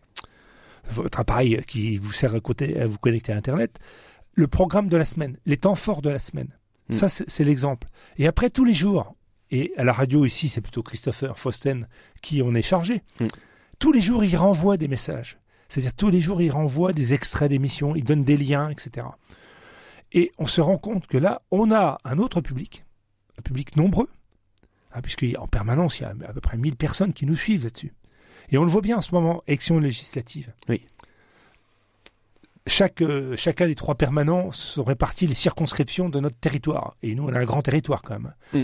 votre 0.91 1.21
appareil 1.21 1.61
qui 1.65 1.95
vous 1.97 2.11
sert 2.11 2.35
à, 2.35 2.39
côté, 2.41 2.79
à 2.79 2.85
vous 2.85 2.97
connecter 2.97 3.31
à 3.31 3.37
Internet 3.37 3.79
le 4.33 4.47
programme 4.47 4.89
de 4.89 4.97
la 4.97 5.05
semaine, 5.05 5.37
les 5.45 5.57
temps 5.57 5.75
forts 5.75 6.01
de 6.01 6.09
la 6.09 6.19
semaine. 6.19 6.57
Mm. 6.89 6.93
Ça, 6.93 7.07
c'est 7.07 7.29
c'est 7.29 7.45
l'exemple. 7.45 7.87
Et 8.17 8.27
après, 8.27 8.49
tous 8.49 8.65
les 8.65 8.73
jours, 8.73 9.15
et 9.49 9.71
à 9.77 9.85
la 9.85 9.93
radio 9.93 10.25
ici, 10.25 10.49
c'est 10.49 10.61
plutôt 10.61 10.83
Christopher 10.83 11.39
Fausten 11.39 11.87
qui 12.21 12.41
en 12.41 12.53
est 12.53 12.61
chargé, 12.61 13.01
Mm. 13.21 13.27
tous 13.79 13.93
les 13.93 14.01
jours, 14.01 14.25
il 14.25 14.35
renvoie 14.35 14.75
des 14.75 14.89
messages. 14.89 15.39
C'est-à-dire, 15.69 15.93
tous 15.93 16.09
les 16.09 16.19
jours, 16.19 16.41
il 16.41 16.51
renvoie 16.51 16.91
des 16.93 17.13
extraits 17.13 17.49
d'émissions, 17.49 17.95
il 17.95 18.03
donne 18.03 18.23
des 18.23 18.35
liens, 18.37 18.69
etc. 18.69 19.07
Et 20.11 20.31
on 20.39 20.45
se 20.47 20.59
rend 20.61 20.77
compte 20.77 21.05
que 21.07 21.17
là, 21.17 21.41
on 21.51 21.71
a 21.71 21.99
un 22.03 22.17
autre 22.17 22.41
public, 22.41 22.83
un 23.37 23.41
public 23.43 23.75
nombreux, 23.75 24.09
hein, 24.93 25.01
puisqu'en 25.01 25.47
permanence, 25.47 25.99
il 25.99 26.03
y 26.03 26.05
a 26.05 26.13
à 26.27 26.33
peu 26.33 26.41
près 26.41 26.57
1000 26.57 26.75
personnes 26.75 27.13
qui 27.13 27.25
nous 27.27 27.35
suivent 27.35 27.63
là-dessus. 27.63 27.93
Et 28.51 28.57
on 28.57 28.63
le 28.63 28.71
voit 28.71 28.81
bien 28.81 28.97
en 28.97 29.01
ce 29.01 29.13
moment, 29.13 29.43
élection 29.47 29.77
législative. 29.79 30.51
Oui. 30.67 30.83
Chaque, 32.65 33.01
euh, 33.01 33.35
chacun 33.35 33.67
des 33.67 33.75
trois 33.75 33.95
permanents 33.95 34.51
sont 34.51 34.83
répartis 34.83 35.27
les 35.27 35.35
circonscriptions 35.35 36.09
de 36.09 36.19
notre 36.19 36.37
territoire. 36.37 36.95
Et 37.03 37.15
nous, 37.15 37.23
on 37.23 37.33
a 37.33 37.39
un 37.39 37.45
grand 37.45 37.61
territoire 37.61 38.01
quand 38.01 38.19
même. 38.19 38.33
Mm. 38.53 38.63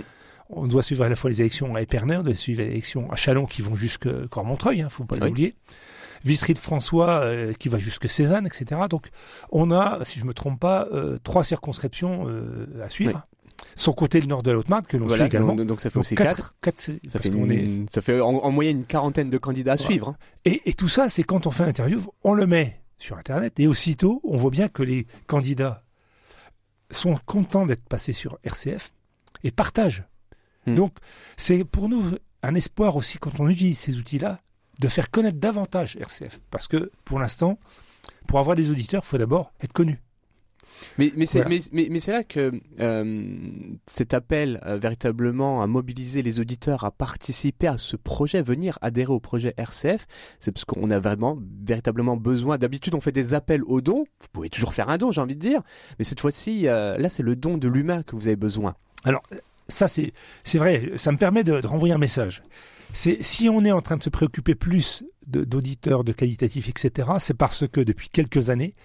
On 0.50 0.64
doit 0.68 0.84
suivre 0.84 1.04
à 1.04 1.10
la 1.10 1.16
fois 1.16 1.30
les 1.30 1.42
élections 1.42 1.74
à 1.76 1.82
Épernay, 1.82 2.18
on 2.18 2.24
doit 2.24 2.34
suivre 2.36 2.62
les 2.62 2.68
élections 2.70 3.12
à 3.12 3.16
Chalon 3.16 3.46
qui 3.46 3.62
vont 3.64 3.76
jusque 3.76 4.08
Cormontreuil, 4.28 4.82
hein, 4.82 4.90
faut 4.90 5.06
pas 5.06 5.16
Oui. 5.16 5.28
l'oublier. 5.28 5.56
Vitry 6.25 6.53
de 6.53 6.60
François 6.60 7.20
euh, 7.22 7.53
qui 7.53 7.70
va 7.70 7.77
jusque 7.77 8.10
Cézanne, 8.10 8.46
etc. 8.48 8.82
Donc 8.89 9.08
on 9.51 9.72
a, 9.72 10.00
si 10.03 10.20
je 10.20 10.25
me 10.25 10.34
trompe 10.34 10.60
pas, 10.60 10.88
euh, 10.91 11.17
trois 11.24 11.44
circonscriptions 11.44 12.27
euh, 12.27 12.67
à 12.84 12.89
suivre. 12.89 13.25
Sans 13.74 13.94
compter 13.94 14.20
le 14.20 14.27
nord 14.27 14.44
de 14.44 14.51
la 14.51 14.58
Haute-Marne 14.58 14.84
que 14.86 14.98
l'on 14.98 15.08
Voilà, 15.08 15.25
suit 15.25 15.29
également. 15.36 15.55
donc, 15.55 15.65
donc 15.65 15.82
ça 15.82 15.89
fait 15.89 15.96
Donc, 15.96 16.05
aussi 16.05 16.15
quatre- 16.15 16.36
4. 16.36 16.55
quatre, 16.62 16.79
c'est- 16.82 16.94
Ça 17.10 17.20
parce 17.20 17.29
fait, 17.29 17.55
est- 17.55 17.94
ça 17.94 18.01
fait 18.01 18.20
en, 18.20 18.27
en 18.36 18.51
moyenne 18.51 18.79
une 18.79 18.86
quarantaine 18.86 19.29
de 19.29 19.38
candidats 19.38 19.74
à 19.74 19.75
Voilà. 19.75 19.86
suivre. 19.88 20.10
hein. 20.10 20.15
Et, 20.44 20.62
et 20.65 20.74
tout 20.74 20.89
ça, 20.89 21.10
c'est 21.10 21.24
quand 21.24 21.48
on 21.48 21.51
fait 21.51 21.65
l'interview, 21.65 22.01
on 22.24 22.34
le 22.34 22.48
met 22.48 22.82
sur 22.98 23.17
Internet 23.17 23.58
et 23.60 23.67
aussitôt, 23.67 24.20
on 24.25 24.36
voit 24.38 24.51
bien 24.51 24.67
que 24.67 24.84
les 24.84 25.08
candidats 25.27 25.84
sont 26.91 27.15
contents 27.25 27.65
d'être 27.65 27.84
passés 27.88 28.13
sur 28.13 28.38
RCF 28.44 28.91
et 29.44 29.51
partagent. 29.51 30.03
Hmm. 30.67 30.75
Donc, 30.75 30.94
c'est 31.38 31.63
pour 31.63 31.88
nous 31.89 32.03
un 32.44 32.55
espoir 32.55 32.96
aussi 32.96 33.17
quand 33.17 33.39
on 33.39 33.48
utilise 33.50 33.79
ces 33.79 33.98
outils-là 33.98 34.39
de 34.79 34.88
faire 34.88 35.10
connaître 35.10 35.38
davantage 35.38 35.98
RCF. 35.98 36.39
Parce 36.51 36.67
que 36.67 36.91
pour 37.03 37.20
l'instant, 37.20 37.60
pour 38.27 38.39
avoir 38.39 38.55
des 38.55 38.72
auditeurs, 38.72 39.03
il 39.05 39.08
faut 39.08 39.17
d'abord 39.17 39.51
être 39.62 39.74
connu. 39.74 40.01
Mais, 40.98 41.12
mais 41.15 41.25
c'est 41.25 41.39
Voilà. 41.39 41.50
mais, 41.50 41.62
mais, 41.72 41.88
mais 41.89 42.00
c'est 42.00 42.12
là 42.12 42.24
que 42.24 42.51
euh, 42.79 43.36
cet 43.86 44.13
appel 44.13 44.60
euh, 44.65 44.77
véritablement 44.77 45.62
à 45.62 45.67
mobiliser 45.67 46.22
les 46.22 46.39
auditeurs 46.39 46.84
à 46.84 46.91
participer 46.91 47.67
à 47.67 47.77
ce 47.77 47.96
projet, 47.96 48.41
venir 48.41 48.77
adhérer 48.82 49.12
au 49.12 49.20
projet 49.20 49.53
RCF, 49.58 50.05
c'est 50.39 50.51
parce 50.51 50.65
qu'on 50.65 50.89
a 50.89 51.00
vraiment 51.00 51.38
véritablement 51.65 52.17
besoin. 52.17 52.58
D'habitude, 52.58 52.96
on 52.96 53.01
fait 53.01 53.12
des 53.12 53.34
appels 53.34 53.63
aux 53.63 53.82
dons. 53.82 54.05
Vous 54.20 54.27
pouvez 54.32 54.50
toujours 54.50 54.74
faire 54.74 54.89
un 54.89 54.98
don, 54.98 55.12
j'ai 55.12 55.22
envie 55.22 55.36
de 55.36 55.41
dire. 55.41 55.62
Mais 55.98 56.05
cette 56.05 56.20
fois-ci, 56.20 56.67
euh, 56.67 56.98
là, 56.98 57.10
c'est 57.10 57.24
le 57.24 57.36
don 57.36 57.58
de 57.58 57.67
l'humain 57.67 58.03
que 58.03 58.15
vous 58.15 58.27
avez 58.27 58.36
besoin. 58.36 58.75
Ça, 59.67 59.88
c'est 59.88 60.13
c'est 60.44 60.58
vrai, 60.58 60.91
ça 60.98 61.12
me 61.12 61.17
permet 61.17 61.44
de, 61.44 61.60
de 61.60 61.67
renvoyer 61.67 61.94
un 61.94 61.98
message. 62.00 62.44
C'est 62.94 63.22
si 63.24 63.50
on 63.50 63.63
est 63.65 63.72
en 63.72 63.82
train 63.82 63.98
de 63.98 64.04
se 64.04 64.10
préoccuper 64.10 64.56
plus 64.56 65.04
d'auditeurs, 65.25 66.04
de, 66.04 66.13
qualitatifs, 66.13 66.70
etc., 66.70 67.10
c'est 67.20 67.34
parce 67.34 67.68
que 67.68 67.82
depuis 67.82 68.10
quelques 68.10 68.50
années, 68.50 68.75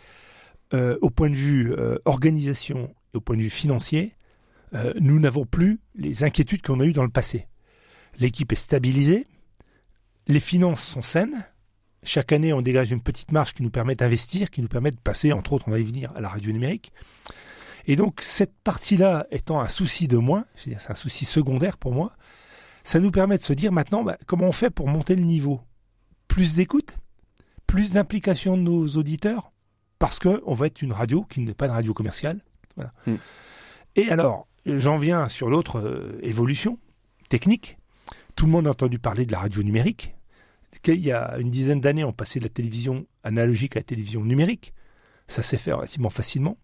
euh, 0.73 0.99
au 1.03 1.11
point 1.11 1.29
de 1.29 1.35
vue 1.35 1.73
euh, 1.73 1.99
organisation 2.05 2.95
et 3.13 3.19
au 3.19 3.21
point 3.21 3.37
de 3.37 3.43
vue 3.43 3.51
financier, 3.51 4.15
euh, 4.75 4.93
nous 5.01 5.19
n'avons 5.19 5.45
plus 5.45 5.81
les 5.97 6.25
inquiétudes 6.25 6.63
qu'on 6.63 6.81
a 6.81 6.85
eues 6.85 6.93
dans 6.93 7.03
le 7.05 7.11
passé. 7.11 7.47
L'équipe 8.19 8.53
est 8.53 8.57
stabilisée, 8.57 9.27
les 10.29 10.41
finances 10.41 10.83
sont 10.83 11.03
saines. 11.03 11.45
Chaque 12.03 12.33
année, 12.33 12.53
on 12.53 12.63
dégage 12.63 12.93
une 12.93 13.03
petite 13.03 13.33
marge 13.33 13.53
qui 13.53 13.63
nous 13.63 13.71
permet 13.71 13.95
d'investir, 13.95 14.51
qui 14.51 14.63
nous 14.63 14.69
permet 14.69 14.91
de 14.91 14.97
passer, 14.97 15.33
entre 15.33 15.53
autres, 15.53 15.69
on 15.69 15.73
va 15.73 15.81
y 15.81 15.85
venir, 15.85 16.13
à 16.17 16.21
la 16.21 16.29
radio 16.29 16.53
numérique. 16.53 16.93
Et 17.87 17.97
donc, 17.97 18.21
cette 18.23 18.55
partie-là 18.63 19.27
étant 19.31 19.61
un 19.61 19.69
souci 19.69 20.07
de 20.09 20.17
moins, 20.17 20.45
c'est 20.55 20.77
un 20.89 20.95
souci 20.95 21.25
secondaire 21.25 21.77
pour 21.77 21.93
moi, 21.93 22.13
ça 22.85 23.01
nous 23.01 23.11
permet 23.11 23.39
de 23.39 23.43
se 23.43 23.53
dire 23.53 23.73
maintenant, 23.73 24.03
bah, 24.03 24.17
comment 24.27 24.47
on 24.47 24.53
fait 24.53 24.71
pour 24.71 24.89
monter 24.89 25.17
le 25.17 25.23
niveau? 25.23 25.61
Plus 26.29 26.57
d'écoute? 26.57 26.99
Plus 27.67 27.93
d'implication 27.93 28.57
de 28.57 28.63
nos 28.63 28.89
auditeurs? 28.89 29.53
Parce 29.99 30.19
que 30.19 30.43
on 30.47 30.55
va 30.55 30.67
être 30.67 30.83
une 30.83 30.93
radio 30.93 31.25
qui 31.25 31.41
n'est 31.41 31.55
pas 31.55 31.67
une 31.67 31.73
radio 31.73 31.93
commerciale. 31.93 32.41
Voilà. 32.77 32.91
Mm. 33.07 33.15
Et 33.97 34.11
alors, 34.11 34.47
j'en 34.65 34.97
viens 34.97 35.29
sur 35.29 35.51
l'autre 35.51 35.79
euh, 35.79 36.19
évolution 36.23 36.79
technique. 37.29 37.77
Tout 38.37 38.47
le 38.47 38.53
monde 38.53 38.67
a 38.67 38.71
entendu 38.71 38.99
parler 38.99 39.27
de 39.27 39.33
la 39.33 39.41
radio 39.41 39.63
numérique. 39.63 40.15
Il 40.87 41.01
y 41.01 41.13
a 41.13 41.37
une 41.39 41.51
dizaine 41.51 41.81
d'années, 41.81 42.05
on 42.05 42.13
passait 42.13 42.39
de 42.39 42.45
la 42.45 42.51
télévision 42.51 43.07
analogique 43.25 43.77
à 43.77 43.81
la 43.81 43.85
télévision 43.85 44.25
numérique. 44.25 44.73
Ça 45.27 45.43
s'est 45.43 45.59
fait 45.59 45.73
relativement 45.73 46.09
facilement. 46.09 46.57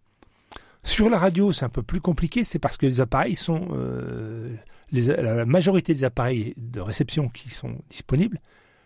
Sur 0.86 1.10
la 1.10 1.18
radio, 1.18 1.50
c'est 1.52 1.64
un 1.64 1.68
peu 1.68 1.82
plus 1.82 2.00
compliqué, 2.00 2.44
c'est 2.44 2.58
parce 2.60 2.76
que 2.76 2.86
les 2.86 3.00
appareils 3.00 3.34
sont... 3.34 3.68
euh, 3.72 4.54
les- 4.92 5.06
la 5.16 5.44
majorité 5.44 5.92
des 5.92 6.04
appareils 6.04 6.54
de 6.56 6.80
réception 6.80 7.28
qui 7.28 7.50
sont 7.50 7.76
disponibles 7.90 8.40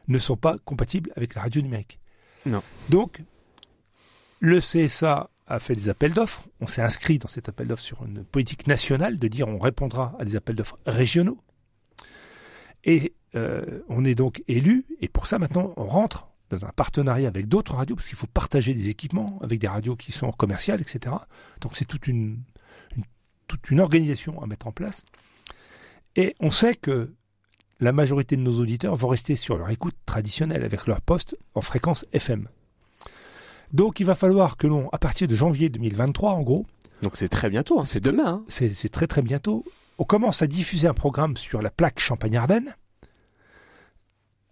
ne 0.09 0.17
sont 0.19 0.37
pas 0.37 0.57
compatibles 0.65 1.13
avec 1.15 1.35
la 1.35 1.43
radio 1.43 1.61
numérique. 1.61 2.01
Non. 2.47 2.63
Donc, 2.89 3.23
le 4.41 4.61
CSA 4.61 5.29
a 5.47 5.59
fait 5.59 5.75
des 5.75 5.91
appels 5.91 6.15
d'offres. 6.15 6.45
On 6.63 6.67
s'est 6.67 6.81
inscrit 6.81 7.19
dans 7.19 7.29
cet 7.29 7.51
appel 7.51 7.69
d'offres 7.69 7.83
sur 7.83 8.03
une 8.07 8.25
politique 8.25 8.67
nationale 8.67 9.19
de 9.19 9.29
dire 9.29 9.47
on 9.47 9.59
répondra 9.59 10.17
à 10.19 10.25
des 10.25 10.37
appels 10.37 10.57
d'offres 10.57 10.79
régionaux. 10.87 11.39
Et 12.85 13.13
euh, 13.35 13.83
on 13.91 14.07
est 14.07 14.15
donc 14.15 14.43
élu. 14.49 14.87
Et 15.03 15.09
pour 15.09 15.27
ça, 15.27 15.39
maintenant, 15.39 15.75
on 15.77 15.85
rentre 15.85 16.29
dans 16.51 16.65
un 16.67 16.71
partenariat 16.71 17.29
avec 17.29 17.47
d'autres 17.49 17.75
radios 17.77 17.97
parce 17.97 18.09
qu'il 18.09 18.19
faut 18.19 18.27
partager 18.27 18.75
des 18.75 18.89
équipements 18.89 19.39
avec 19.43 19.59
des 19.61 19.69
radios 19.69 19.97
qui 19.97 20.13
sont 20.13 20.31
commerciales, 20.33 20.81
etc. 20.81 21.15
Donc 21.61 21.77
c'est 21.77 21.85
toute 21.87 22.07
une, 22.07 22.43
une- 22.97 23.05
toute 23.47 23.71
une 23.71 23.81
organisation 23.81 24.43
à 24.43 24.47
mettre 24.47 24.67
en 24.67 24.73
place. 24.73 25.07
Et 26.17 26.35
on 26.41 26.51
sait 26.51 26.75
que 26.75 27.15
la 27.79 27.93
majorité 27.93 28.37
de 28.37 28.43
nos 28.43 28.59
auditeurs 28.61 28.95
vont 28.97 29.09
rester 29.09 29.37
sur 29.37 29.57
leur 29.57 29.71
écoute 29.71 29.95
traditionnelle 30.07 30.65
avec 30.65 30.87
leur 30.87 31.01
poste 31.01 31.37
en 31.55 31.61
fréquence 31.63 32.05
FM. 32.13 32.49
Donc 33.73 34.01
il 34.01 34.05
va 34.07 34.15
falloir 34.15 34.57
que 34.57 34.67
l'on, 34.67 34.89
à 34.91 34.99
partir 34.99 35.29
de 35.29 35.35
janvier 35.35 35.69
2023 35.69 36.33
en 36.33 36.43
gros, 36.43 36.67
Donc 37.03 37.17
c'est 37.17 37.29
très 37.29 37.49
bientôt, 37.49 37.81
hein, 37.81 37.85
c'est 37.85 38.01
demain. 38.01 38.27
hein. 38.27 38.45
c'est 38.49 38.71
c'est 38.71 38.89
très 38.91 39.07
très 39.07 39.23
bientôt, 39.23 39.65
on 39.99 40.05
commence 40.05 40.43
à 40.43 40.47
diffuser 40.49 40.89
un 40.89 40.95
programme 40.95 41.37
sur 41.37 41.63
la 41.63 41.71
plaque 41.71 42.01
Champagne-Ardenne, 42.01 42.75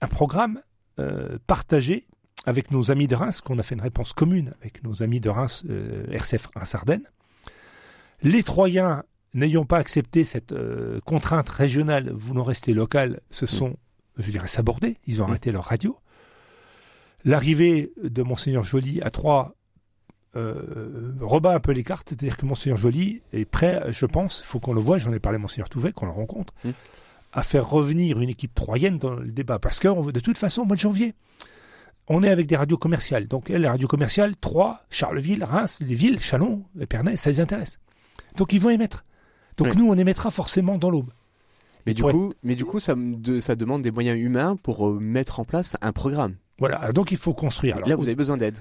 un 0.00 0.07
programme 0.07 0.62
euh, 0.99 1.38
partagé 1.47 2.07
avec 2.47 2.71
nos 2.71 2.90
amis 2.90 3.07
de 3.07 3.14
Reims, 3.14 3.40
qu'on 3.40 3.59
a 3.59 3.62
fait 3.62 3.75
une 3.75 3.81
réponse 3.83 4.12
commune 4.12 4.55
avec 4.61 4.83
nos 4.85 5.02
amis 5.02 5.21
de 5.21 5.28
Reims, 5.28 5.64
euh, 5.69 6.07
RCF 6.11 6.49
Reims-Ardenne. 6.55 7.02
Les 8.23 8.43
Troyens, 8.43 9.02
n'ayant 9.35 9.64
pas 9.64 9.78
accepté 9.78 10.25
cette 10.25 10.52
euh, 10.52 10.99
contrainte 11.05 11.49
régionale 11.49 12.11
voulant 12.12 12.43
rester 12.45 12.73
local, 12.75 13.21
se 13.31 13.45
sont, 13.47 13.76
je 14.17 14.31
dirais, 14.31 14.49
sabordés, 14.49 14.97
ils 15.07 15.21
ont 15.23 15.26
Mm. 15.26 15.31
arrêté 15.31 15.52
leur 15.52 15.64
radio. 15.64 15.97
L'arrivée 17.25 17.93
de 18.02 18.23
Monseigneur 18.23 18.62
Joly 18.62 19.00
à 19.02 19.11
Troyes 19.11 19.55
euh, 20.37 21.12
rebat 21.21 21.55
un 21.55 21.61
peu 21.61 21.73
les 21.73 21.83
cartes, 21.83 22.11
c'est-à-dire 22.11 22.37
que 22.37 22.47
Monseigneur 22.47 22.76
Joly 22.78 23.23
est 23.33 23.45
prêt, 23.45 23.83
je 23.90 24.07
pense, 24.07 24.40
il 24.40 24.47
faut 24.47 24.61
qu'on 24.61 24.73
le 24.75 24.81
voit, 24.81 24.99
j'en 24.99 25.12
ai 25.12 25.19
parlé 25.19 25.37
à 25.37 25.38
Monseigneur 25.38 25.69
Touvet, 25.69 25.93
qu'on 25.93 26.07
le 26.07 26.12
rencontre, 26.12 26.55
Mm. 26.64 26.71
À 27.38 27.42
faire 27.42 27.68
revenir 27.68 28.21
une 28.21 28.28
équipe 28.28 28.54
troyenne 28.54 28.99
dans 28.99 29.14
le 29.14 29.30
débat. 29.30 29.59
Parce 29.59 29.78
que 29.78 29.88
on 29.88 30.00
veut- 30.00 30.12
de 30.12 30.21
toute 30.21 30.38
façon, 30.38 30.62
au 30.62 30.64
mois 30.64 30.76
de 30.76 30.80
janvier, 30.80 31.14
on 32.09 32.23
est 32.23 32.28
avec 32.30 32.47
des 32.47 32.57
radios 32.57 32.78
commerciales. 32.78 33.26
Donc 33.26 33.49
les 33.49 33.68
radios 33.68 33.88
commerciales, 33.88 34.37
Troyes, 34.37 34.80
Charleville, 34.90 35.45
Reims, 35.45 35.80
les 35.87 35.95
villes, 35.95 36.21
Chalon, 36.21 36.64
Épernay, 36.80 37.16
ça 37.16 37.30
les 37.30 37.40
intéresse. 37.40 37.78
Donc 38.37 38.52
ils 38.52 38.61
vont 38.61 38.71
émettre. 38.71 39.04
Donc 39.57 39.68
Oui. 39.68 39.76
nous, 39.76 39.88
on 39.90 39.95
émettra 39.97 40.30
forcément 40.30 40.78
dans 40.78 40.90
l'aube. 40.90 41.11
Mais 41.87 41.95
du 41.95 42.02
coup, 42.02 42.33
mais 42.42 42.54
du 42.54 42.64
coup, 42.64 42.80
ça, 42.80 42.95
me 42.95 43.16
de- 43.16 43.40
ça 43.40 43.54
demande 43.54 43.83
des 43.83 43.90
moyens 43.90 44.16
humains 44.16 44.57
pour 44.62 44.88
euh, 44.88 44.99
mettre 45.00 45.40
en 45.40 45.45
place 45.45 45.76
un 45.80 45.92
programme. 45.92 46.37
Voilà, 46.59 46.92
donc 46.92 47.12
il 47.12 47.16
faut 47.16 47.35
construire. 47.35 47.76
Alors, 47.76 47.88
Là, 47.88 47.97
vous 47.97 48.04
avez 48.09 48.14
besoin 48.14 48.37
d'aide. 48.37 48.59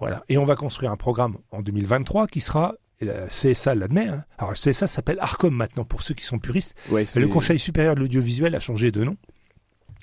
Voilà. 0.00 0.24
Et 0.28 0.36
on 0.36 0.44
va 0.44 0.56
construire 0.56 0.90
un 0.90 0.96
programme 0.96 1.36
en 1.52 1.62
2023 1.62 2.26
qui 2.26 2.40
sera, 2.40 2.74
la 3.00 3.26
CSA 3.26 3.74
l'admet, 3.74 4.06
hein. 4.08 4.24
alors 4.38 4.52
le 4.52 4.56
CSA 4.56 4.86
s'appelle 4.86 5.18
ARCOM 5.20 5.54
maintenant 5.54 5.84
pour 5.84 6.02
ceux 6.02 6.14
qui 6.14 6.24
sont 6.24 6.38
puristes. 6.38 6.74
Ouais, 6.90 7.04
Le 7.16 7.28
Conseil 7.28 7.58
supérieur 7.58 7.94
de 7.94 8.00
l'audiovisuel 8.00 8.54
a 8.54 8.60
changé 8.60 8.90
de 8.90 9.04
nom. 9.04 9.16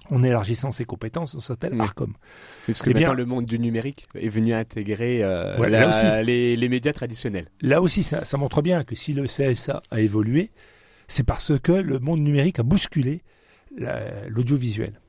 En 0.10 0.22
élargissant 0.22 0.72
ses 0.72 0.84
compétences, 0.86 1.34
on 1.34 1.40
s'appelle 1.40 1.74
Oui. 1.74 1.80
ARCOM. 1.80 2.14
Parce 2.68 2.82
que 2.82 2.90
Eh 2.90 2.94
bien- 2.94 3.14
le 3.14 3.26
monde 3.26 3.46
du 3.46 3.58
numérique 3.58 4.06
est 4.16 4.28
venu 4.28 4.54
intégrer 4.54 5.24
euh, 5.24 5.58
Ouais, 5.58 5.70
la- 5.70 5.80
là 5.82 5.90
aussi. 5.90 6.26
les, 6.26 6.56
les 6.58 6.70
médias 6.70 6.92
traditionnels. 6.92 7.48
Là 7.62 7.82
aussi, 7.82 8.04
ça, 8.04 8.26
ça 8.26 8.38
montre 8.38 8.62
bien 8.62 8.84
que 8.84 8.96
si 8.96 9.14
le 9.14 9.24
CSA 9.28 9.82
a 9.92 10.00
évolué, 10.02 10.52
c'est 11.08 11.24
parce 11.24 11.58
que 11.58 11.72
le 11.72 12.00
monde 12.00 12.20
numérique 12.20 12.60
a 12.60 12.64
bousculé 12.64 13.24
la- 13.78 14.28
l'audiovisuel. 14.28 15.00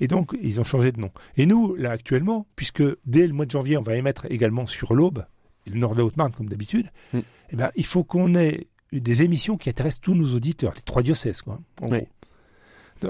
Et 0.00 0.08
donc, 0.08 0.36
ils 0.42 0.60
ont 0.60 0.64
changé 0.64 0.90
de 0.90 1.00
nom. 1.00 1.12
Et 1.36 1.46
nous, 1.46 1.76
là, 1.76 1.92
actuellement, 1.92 2.46
puisque 2.56 2.82
dès 3.06 3.26
le 3.28 3.32
mois 3.32 3.46
de 3.46 3.52
janvier, 3.52 3.76
on 3.78 3.82
va 3.82 3.94
émettre 3.94 4.26
également 4.30 4.66
sur 4.66 4.94
l'Aube, 4.94 5.24
et 5.66 5.70
le 5.70 5.78
nord 5.78 5.92
de 5.94 5.98
la 5.98 6.04
Haute-Marne, 6.04 6.32
comme 6.32 6.48
d'habitude, 6.48 6.90
Mm. 7.12 7.18
eh 7.50 7.56
ben, 7.56 7.70
il 7.76 7.86
faut 7.86 8.04
qu'on 8.04 8.34
ait 8.34 8.68
des 8.92 9.22
émissions 9.22 9.56
qui 9.56 9.68
intéressent 9.70 10.00
tous 10.00 10.14
nos 10.14 10.34
auditeurs, 10.34 10.72
les 10.74 10.82
trois 10.82 11.02
diocèses, 11.02 11.42
quoi, 11.42 11.58
en 11.82 11.90
Oui. 11.90 11.98
gros. 11.98 12.08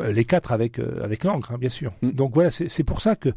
Euh, 0.00 0.12
Les 0.12 0.24
quatre 0.24 0.50
avec, 0.52 0.78
euh, 0.78 1.02
avec 1.04 1.24
l'encre, 1.24 1.52
hein, 1.52 1.58
bien 1.58 1.68
sûr. 1.68 1.92
Mm. 2.02 2.10
Donc 2.12 2.34
voilà, 2.34 2.50
c'est 2.50 2.84
pour 2.84 3.00
ça 3.02 3.16
que 3.16 3.30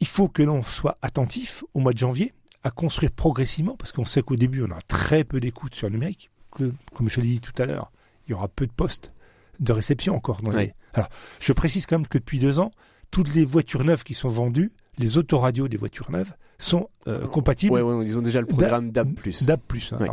il 0.00 0.06
faut 0.06 0.28
que 0.28 0.42
l'on 0.42 0.62
soit 0.62 0.98
attentif 1.00 1.64
au 1.72 1.80
mois 1.80 1.92
de 1.92 1.98
janvier 1.98 2.32
à 2.64 2.70
construire 2.70 3.12
progressivement, 3.12 3.76
parce 3.76 3.92
qu'on 3.92 4.04
sait 4.04 4.22
qu'au 4.22 4.36
début, 4.36 4.62
on 4.62 4.70
a 4.70 4.80
très 4.88 5.22
peu 5.24 5.38
d'écoute 5.40 5.74
sur 5.74 5.86
le 5.88 5.92
numérique. 5.94 6.30
Que, 6.50 6.72
comme 6.94 7.08
je 7.08 7.20
l'ai 7.20 7.26
dit 7.28 7.40
tout 7.40 7.52
à 7.62 7.66
l'heure, 7.66 7.90
il 8.26 8.30
y 8.32 8.34
aura 8.34 8.48
peu 8.48 8.66
de 8.66 8.72
postes 8.72 9.12
de 9.60 9.72
réception 9.72 10.14
encore. 10.16 10.42
Dans 10.42 10.50
les-. 10.50 10.74
Alors, 10.94 11.08
je 11.40 11.52
précise 11.52 11.86
quand 11.86 11.98
même 11.98 12.06
que 12.06 12.18
depuis 12.18 12.38
deux 12.38 12.58
ans, 12.58 12.70
toutes 13.10 13.34
les 13.34 13.44
voitures 13.44 13.84
neuves 13.84 14.02
qui 14.02 14.14
sont 14.14 14.28
vendues, 14.28 14.72
les 14.98 15.18
autoradios 15.18 15.68
des 15.68 15.76
voitures 15.76 16.10
neuves, 16.10 16.32
sont 16.58 16.88
euh, 17.08 17.26
compatibles 17.26 17.80
ouais, 17.80 18.06
ils 18.06 18.18
ont 18.18 18.22
déjà 18.22 18.40
le 18.40 18.46
programme 18.46 18.90
DAB+. 18.90 19.14
DAB+. 19.42 19.60
hein. 19.92 19.96
Ouais. 20.00 20.08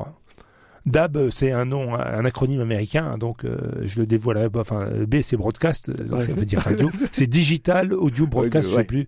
DAB, 0.88 1.18
euh, 1.18 1.30
c'est 1.30 1.52
un 1.52 1.66
nom, 1.66 1.94
un 1.94 2.26
acronyme 2.26 2.60
américain, 2.62 3.06
hein, 3.14 3.18
donc 3.18 3.46
euh, 3.46 3.58
je 3.84 4.00
le 4.00 4.08
dévoile. 4.08 4.50
Enfin, 4.56 4.80
B, 5.08 5.22
c'est 5.22 5.38
broadcast, 5.38 5.92
donc 5.92 6.20
Ouais. 6.20 6.26
ça 6.26 6.34
veut 6.34 6.46
dire 6.46 6.60
radio. 6.60 6.90
c'est 7.12 7.28
digital, 7.28 7.94
audio, 7.94 8.26
broadcast, 8.26 8.68
je 8.68 8.72
sais 8.74 8.78
ouais. 8.80 8.84
plus. 8.84 9.08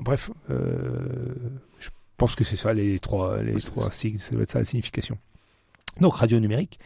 Bref, 0.00 0.30
euh, 0.50 1.06
je 1.78 1.88
pense 2.16 2.34
que 2.34 2.42
c'est 2.44 2.56
ça 2.56 2.74
les 2.74 2.98
trois, 2.98 3.40
les 3.42 3.54
Oui, 3.54 3.62
trois 3.62 3.90
signes, 3.90 4.18
ça 4.18 4.32
doit 4.32 4.42
être 4.42 4.50
ça 4.50 4.58
la 4.58 4.64
signification. 4.64 5.16
Donc 6.00 6.14
radio 6.16 6.40
numérique. 6.40 6.78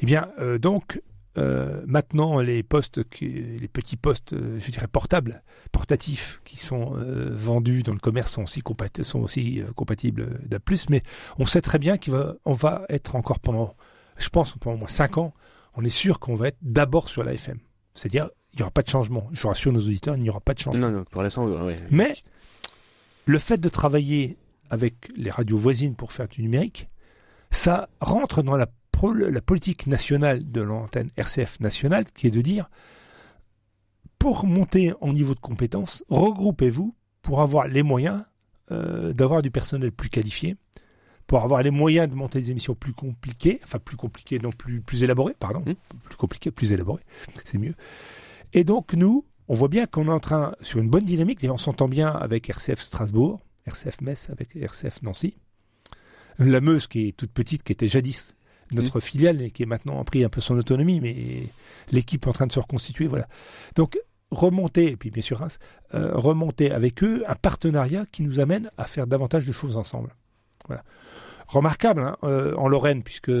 Eh 0.00 0.06
bien, 0.06 0.28
donc 0.60 1.02
euh, 1.38 1.82
maintenant, 1.86 2.40
les 2.40 2.62
postes, 2.62 3.00
les 3.20 3.68
petits 3.68 3.96
postes, 3.96 4.32
euh, 4.32 4.58
je 4.58 4.70
dirais 4.70 4.88
portables, 4.88 5.42
portatifs, 5.70 6.40
qui 6.44 6.56
sont 6.56 6.96
euh, 6.96 7.30
vendus 7.32 7.82
dans 7.82 7.92
le 7.92 8.00
commerce 8.00 8.32
sont 8.32 8.42
aussi, 8.42 8.62
sont 9.02 9.20
aussi 9.20 9.62
compatibles 9.76 10.40
d'A+. 10.46 10.58
Mais 10.88 11.02
on 11.38 11.44
sait 11.44 11.60
très 11.60 11.78
bien 11.78 11.98
qu'on 11.98 12.12
va, 12.12 12.34
on 12.44 12.52
va 12.52 12.84
être 12.88 13.14
encore 13.14 13.38
pendant, 13.38 13.76
je 14.16 14.28
pense, 14.28 14.54
pendant 14.58 14.74
au 14.74 14.78
moins 14.78 14.88
5 14.88 15.18
ans, 15.18 15.32
on 15.76 15.84
est 15.84 15.88
sûr 15.88 16.18
qu'on 16.18 16.34
va 16.34 16.48
être 16.48 16.58
d'abord 16.62 17.08
sur 17.08 17.22
la 17.22 17.34
FM. 17.34 17.58
C'est-à-dire, 17.94 18.28
il 18.52 18.56
n'y 18.56 18.62
aura 18.62 18.72
pas 18.72 18.82
de 18.82 18.88
changement. 18.88 19.28
Je 19.32 19.46
rassure 19.46 19.72
nos 19.72 19.80
auditeurs, 19.80 20.16
il 20.16 20.22
n'y 20.22 20.30
aura 20.30 20.40
pas 20.40 20.54
de 20.54 20.58
changement. 20.58 20.90
Non, 20.90 20.98
non, 20.98 21.04
pour 21.04 21.22
l'instant, 21.22 21.46
oui. 21.46 21.74
Mais 21.90 22.16
le 23.26 23.38
fait 23.38 23.58
de 23.58 23.68
travailler 23.68 24.36
avec 24.68 25.12
les 25.16 25.30
radios 25.30 25.58
voisines 25.58 25.94
pour 25.94 26.12
faire 26.12 26.26
du 26.26 26.42
numérique, 26.42 26.88
ça 27.52 27.88
rentre 28.00 28.42
dans 28.42 28.56
la 28.56 28.66
la 29.08 29.40
politique 29.40 29.86
nationale 29.86 30.48
de 30.48 30.60
l'antenne 30.60 31.10
RCF 31.16 31.60
nationale, 31.60 32.04
qui 32.12 32.26
est 32.26 32.30
de 32.30 32.40
dire, 32.40 32.70
pour 34.18 34.46
monter 34.46 34.92
en 35.00 35.12
niveau 35.12 35.34
de 35.34 35.40
compétence, 35.40 36.04
regroupez-vous 36.08 36.94
pour 37.22 37.40
avoir 37.40 37.68
les 37.68 37.82
moyens 37.82 38.22
euh, 38.70 39.12
d'avoir 39.12 39.42
du 39.42 39.50
personnel 39.50 39.92
plus 39.92 40.10
qualifié, 40.10 40.56
pour 41.26 41.42
avoir 41.42 41.62
les 41.62 41.70
moyens 41.70 42.08
de 42.08 42.14
monter 42.14 42.40
des 42.40 42.50
émissions 42.50 42.74
plus 42.74 42.92
compliquées, 42.92 43.60
enfin 43.64 43.78
plus 43.78 43.96
compliquées, 43.96 44.38
non 44.38 44.52
plus, 44.52 44.80
plus 44.80 45.02
élaborées, 45.02 45.34
pardon, 45.38 45.60
mmh. 45.60 45.74
plus 46.04 46.16
compliquées, 46.16 46.50
plus 46.50 46.72
élaborées, 46.72 47.02
c'est 47.44 47.58
mieux. 47.58 47.74
Et 48.52 48.64
donc 48.64 48.94
nous, 48.94 49.24
on 49.48 49.54
voit 49.54 49.68
bien 49.68 49.86
qu'on 49.86 50.06
est 50.06 50.12
en 50.12 50.20
train, 50.20 50.54
sur 50.60 50.80
une 50.80 50.90
bonne 50.90 51.04
dynamique, 51.04 51.42
et 51.42 51.50
on 51.50 51.56
s'entend 51.56 51.88
bien 51.88 52.08
avec 52.08 52.48
RCF 52.48 52.80
Strasbourg, 52.80 53.40
RCF 53.66 54.00
Metz, 54.00 54.30
avec 54.30 54.54
RCF 54.54 55.02
Nancy, 55.02 55.36
la 56.38 56.60
Meuse 56.60 56.86
qui 56.86 57.08
est 57.08 57.16
toute 57.16 57.32
petite, 57.32 57.62
qui 57.62 57.72
était 57.72 57.88
jadis 57.88 58.34
notre 58.72 58.98
mm. 58.98 59.02
filiale 59.02 59.50
qui 59.52 59.62
est 59.62 59.66
maintenant 59.66 60.02
pris 60.04 60.24
un 60.24 60.28
peu 60.28 60.40
son 60.40 60.56
autonomie, 60.56 61.00
mais 61.00 61.44
l'équipe 61.90 62.26
en 62.26 62.32
train 62.32 62.46
de 62.46 62.52
se 62.52 62.60
reconstituer. 62.60 63.06
Voilà. 63.06 63.28
Donc 63.76 63.98
remonter, 64.30 64.90
et 64.92 64.96
puis 64.96 65.10
bien 65.10 65.22
sûr 65.22 65.44
euh, 65.94 66.12
remonter 66.14 66.70
avec 66.70 67.02
eux 67.02 67.24
un 67.26 67.34
partenariat 67.34 68.04
qui 68.12 68.22
nous 68.22 68.40
amène 68.40 68.70
à 68.78 68.84
faire 68.84 69.06
davantage 69.06 69.46
de 69.46 69.52
choses 69.52 69.76
ensemble. 69.76 70.14
Voilà. 70.66 70.82
Remarquable 71.48 72.02
hein, 72.02 72.16
euh, 72.22 72.54
en 72.54 72.68
Lorraine, 72.68 73.02
puisque 73.02 73.32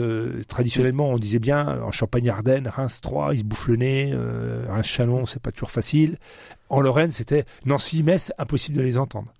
traditionnellement 0.48 1.10
on 1.10 1.18
disait 1.18 1.38
bien 1.38 1.80
en 1.80 1.92
Champagne-Ardenne, 1.92 2.66
Reims 2.66 3.00
3, 3.00 3.34
ils 3.34 3.40
se 3.40 3.44
bouffent 3.44 3.68
le 3.68 3.76
nez, 3.76 4.10
euh, 4.12 4.64
Reims-Chalon, 4.68 5.26
c'est 5.26 5.40
pas 5.40 5.52
toujours 5.52 5.70
facile. 5.70 6.18
En 6.70 6.80
Lorraine, 6.80 7.12
c'était 7.12 7.44
Nancy-Metz, 7.66 8.32
impossible 8.36 8.76
de 8.78 8.82
les 8.82 8.98
entendre. 8.98 9.32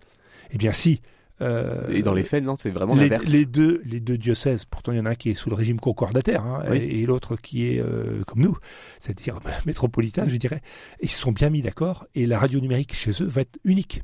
Eh 0.52 0.58
bien 0.58 0.70
si, 0.70 1.00
euh, 1.42 1.88
et 1.88 2.02
dans 2.02 2.12
les 2.12 2.22
faits, 2.22 2.44
non, 2.44 2.54
c'est 2.56 2.70
vraiment 2.70 2.94
les, 2.94 3.02
l'inverse. 3.02 3.24
Les 3.30 3.46
deux, 3.46 3.80
les 3.84 4.00
deux 4.00 4.18
diocèses, 4.18 4.64
pourtant 4.64 4.92
il 4.92 4.98
y 4.98 5.00
en 5.00 5.06
a 5.06 5.10
un 5.10 5.14
qui 5.14 5.30
est 5.30 5.34
sous 5.34 5.48
le 5.48 5.56
régime 5.56 5.80
concordataire 5.80 6.44
hein, 6.44 6.62
et, 6.72 7.06
l'autre 7.06 7.36
qui 7.36 7.66
est 7.68 7.80
euh, 7.80 8.22
comme 8.26 8.40
nous, 8.40 8.56
c'est-à-dire 8.98 9.40
bah, 9.44 9.52
métropolitain, 9.66 10.28
je 10.28 10.36
dirais. 10.36 10.60
Ils 11.00 11.08
se 11.08 11.20
sont 11.20 11.32
bien 11.32 11.50
mis 11.50 11.62
d'accord 11.62 12.06
et 12.14 12.26
la 12.26 12.38
radio 12.38 12.60
numérique 12.60 12.94
chez 12.94 13.12
eux 13.22 13.26
va 13.26 13.42
être 13.42 13.58
unique. 13.64 14.02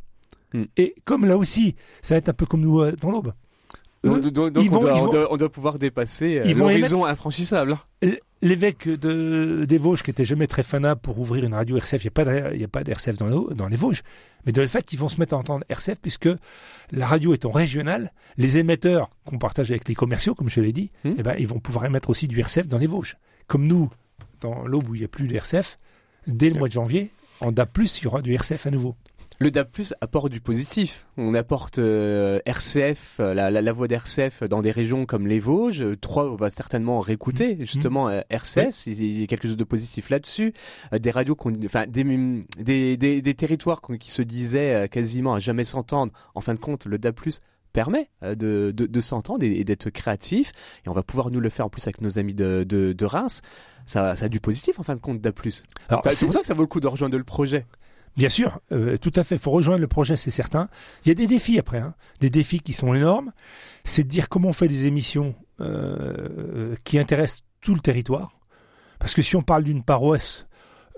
Hmm. 0.54 0.64
Et 0.76 0.94
comme 1.04 1.26
là 1.26 1.36
aussi, 1.36 1.76
ça 2.00 2.14
va 2.14 2.18
être 2.18 2.28
un 2.28 2.34
peu 2.34 2.46
comme 2.46 2.60
nous 2.60 2.80
euh, 2.80 2.92
dans 2.92 3.10
l'aube. 3.10 3.32
Donc, 4.04 4.24
on, 4.24 5.36
doit, 5.36 5.48
pouvoir 5.50 5.78
dépasser 5.78 6.40
l'horizon 6.54 7.04
infranchissable. 7.04 7.76
L'évêque 8.42 8.88
de, 8.88 9.64
des 9.66 9.78
Vosges, 9.78 10.02
qui 10.02 10.10
était 10.10 10.24
jamais 10.24 10.46
très 10.46 10.62
fanable 10.62 11.00
pour 11.00 11.18
ouvrir 11.18 11.44
une 11.44 11.54
radio 11.54 11.78
RCF, 11.78 12.04
il 12.04 12.10
n'y 12.58 12.64
a 12.64 12.68
pas 12.68 12.84
d'RCF 12.84 13.16
dans, 13.16 13.30
dans 13.54 13.68
les 13.68 13.76
Vosges, 13.76 14.02
mais 14.44 14.52
de 14.52 14.60
le 14.60 14.68
fait 14.68 14.84
qu'ils 14.84 14.98
vont 14.98 15.08
se 15.08 15.18
mettre 15.18 15.34
à 15.34 15.38
entendre 15.38 15.64
RCF, 15.70 15.98
puisque 16.00 16.28
la 16.92 17.06
radio 17.06 17.32
étant 17.32 17.50
régionale, 17.50 18.12
les 18.36 18.58
émetteurs 18.58 19.10
qu'on 19.24 19.38
partage 19.38 19.70
avec 19.70 19.88
les 19.88 19.94
commerciaux, 19.94 20.34
comme 20.34 20.50
je 20.50 20.60
l'ai 20.60 20.72
dit, 20.72 20.90
hmm. 21.04 21.14
eh 21.18 21.22
ben, 21.22 21.34
ils 21.38 21.48
vont 21.48 21.58
pouvoir 21.60 21.86
émettre 21.86 22.10
aussi 22.10 22.28
du 22.28 22.38
RCF 22.38 22.68
dans 22.68 22.78
les 22.78 22.86
Vosges. 22.86 23.16
Comme 23.46 23.66
nous, 23.66 23.90
dans 24.40 24.66
l'aube 24.66 24.88
où 24.90 24.94
il 24.94 24.98
n'y 24.98 25.04
a 25.04 25.08
plus 25.08 25.26
de 25.26 25.34
RCF, 25.34 25.78
dès 26.26 26.50
le 26.50 26.56
mois 26.56 26.68
de 26.68 26.74
janvier, 26.74 27.10
on 27.40 27.52
a 27.54 27.66
plus, 27.66 28.00
il 28.00 28.04
y 28.04 28.06
aura 28.06 28.22
du 28.22 28.34
RCF 28.34 28.66
à 28.66 28.70
nouveau. 28.70 28.96
Le 29.38 29.50
DAB+ 29.50 29.68
apporte 30.00 30.32
du 30.32 30.40
positif. 30.40 31.06
On 31.18 31.34
apporte 31.34 31.78
euh, 31.78 32.40
RCF, 32.46 33.18
euh, 33.20 33.34
la, 33.34 33.72
voix 33.72 33.86
d'RCF 33.86 34.44
dans 34.44 34.62
des 34.62 34.70
régions 34.70 35.04
comme 35.04 35.26
les 35.26 35.38
Vosges. 35.38 35.84
Trois, 36.00 36.30
on 36.30 36.36
va 36.36 36.49
certainement 36.49 37.00
réécouter 37.00 37.56
mmh. 37.56 37.60
justement 37.60 38.08
mmh. 38.08 38.22
RCF. 38.30 38.86
Il 38.86 39.20
y 39.20 39.22
a 39.22 39.26
quelque 39.26 39.46
chose 39.46 39.58
de 39.58 39.64
positif 39.64 40.08
là-dessus. 40.08 40.54
des 40.99 41.10
radios, 41.10 41.36
enfin 41.64 41.86
des, 41.86 42.96
des, 42.96 43.34
territoires 43.34 43.82
qui 44.00 44.10
se 44.10 44.22
disaient 44.22 44.88
quasiment 44.90 45.34
à 45.34 45.38
jamais 45.38 45.64
s'entendre. 45.64 46.12
En 46.34 46.40
fin 46.40 46.54
de 46.54 46.58
compte, 46.58 46.86
le 46.86 46.96
DAB+ 46.99 47.14
permet 47.75 48.08
de, 48.22 48.72
de, 48.75 49.00
s'entendre 49.02 49.44
et, 49.44 49.62
d'être 49.64 49.90
créatif. 49.90 50.52
Et 50.86 50.88
on 50.88 50.94
va 50.94 51.02
pouvoir 51.02 51.30
nous 51.30 51.40
le 51.40 51.50
faire 51.50 51.66
en 51.66 51.68
plus 51.68 51.86
avec 51.86 52.00
nos 52.00 52.18
amis 52.18 52.32
de, 52.32 52.64
de, 52.64 53.04
Reims. 53.04 53.42
Ça, 53.84 54.16
ça, 54.16 54.26
a 54.26 54.28
du 54.28 54.40
positif 54.40 54.80
en 54.80 54.82
fin 54.82 54.94
de 54.94 55.00
compte, 55.00 55.20
DAB+. 55.20 55.34
C'est 56.10 56.25
pour 56.25 56.32
ça 56.32 56.40
que 56.40 56.46
ça 56.46 56.54
vaut 56.54 56.62
le 56.62 56.68
coup 56.68 56.80
de 56.80 56.86
rejoindre 56.86 57.18
le 57.18 57.25
projet. 57.25 57.66
Bien 58.16 58.30
sûr, 58.30 58.60
euh, 58.72 58.96
tout 58.96 59.12
à 59.14 59.24
fait. 59.24 59.34
Il 59.34 59.40
faut 59.40 59.50
rejoindre 59.50 59.80
le 59.80 59.88
projet, 59.88 60.16
c'est 60.16 60.30
certain. 60.30 60.68
Il 61.04 61.08
y 61.08 61.10
a 61.10 61.14
des 61.14 61.26
défis 61.26 61.58
après, 61.58 61.78
hein. 61.78 61.94
des 62.20 62.30
défis 62.30 62.60
qui 62.60 62.72
sont 62.72 62.94
énormes. 62.94 63.32
C'est 63.84 64.04
de 64.04 64.08
dire 64.08 64.28
comment 64.28 64.48
on 64.48 64.52
fait 64.54 64.68
des 64.68 64.86
émissions 64.86 65.34
euh, 65.60 66.74
qui 66.84 66.98
intéressent 66.98 67.44
tout 67.60 67.74
le 67.74 67.80
territoire. 67.80 68.32
Parce 68.98 69.14
que 69.14 69.20
si 69.20 69.36
on 69.36 69.42
parle 69.42 69.64
d'une 69.64 69.82
paroisse, 69.82 70.46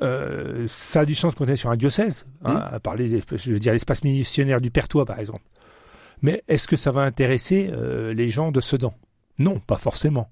euh, 0.01 0.67
ça 0.69 1.01
a 1.01 1.05
du 1.05 1.17
sens 1.17 1.35
qu'on 1.35 1.47
est 1.49 1.57
sur 1.57 1.71
un 1.71 1.77
diocèse, 1.77 2.27
hein, 2.45 2.55
mmh. 2.55 2.75
à 2.75 2.81
parler, 2.81 3.23
je 3.33 3.53
veux 3.53 3.59
dire, 3.59 3.73
l'espace 3.73 4.05
missionnaire 4.05 4.61
du 4.61 4.71
Pertois, 4.71 5.05
par 5.05 5.19
exemple. 5.19 5.43
Mais 6.23 6.45
est-ce 6.47 6.69
que 6.69 6.77
ça 6.77 6.93
va 6.93 7.03
intéresser 7.03 7.73
les 8.13 8.29
gens 8.29 8.51
de 8.51 8.61
Sedan? 8.61 8.93
Non, 9.39 9.61
pas 9.61 9.77
forcément. 9.77 10.29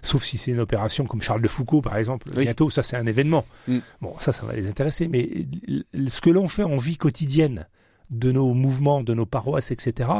Sauf 0.00 0.24
si 0.24 0.38
c'est 0.38 0.50
une 0.50 0.60
opération 0.60 1.04
comme 1.04 1.22
Charles 1.22 1.42
de 1.42 1.48
Foucault, 1.48 1.82
par 1.82 1.96
exemple. 1.96 2.28
Bientôt, 2.36 2.70
ça, 2.70 2.82
c'est 2.82 2.96
un 2.96 3.06
événement. 3.06 3.44
Mm. 3.68 3.78
Bon, 4.00 4.14
ça, 4.18 4.32
ça 4.32 4.46
va 4.46 4.54
les 4.54 4.66
intéresser. 4.66 5.08
Mais 5.08 5.46
ce 6.06 6.20
que 6.20 6.30
l'on 6.30 6.48
fait 6.48 6.64
en 6.64 6.76
vie 6.76 6.96
quotidienne 6.96 7.66
de 8.10 8.32
nos 8.32 8.54
mouvements, 8.54 9.02
de 9.02 9.14
nos 9.14 9.26
paroisses, 9.26 9.70
etc., 9.70 10.10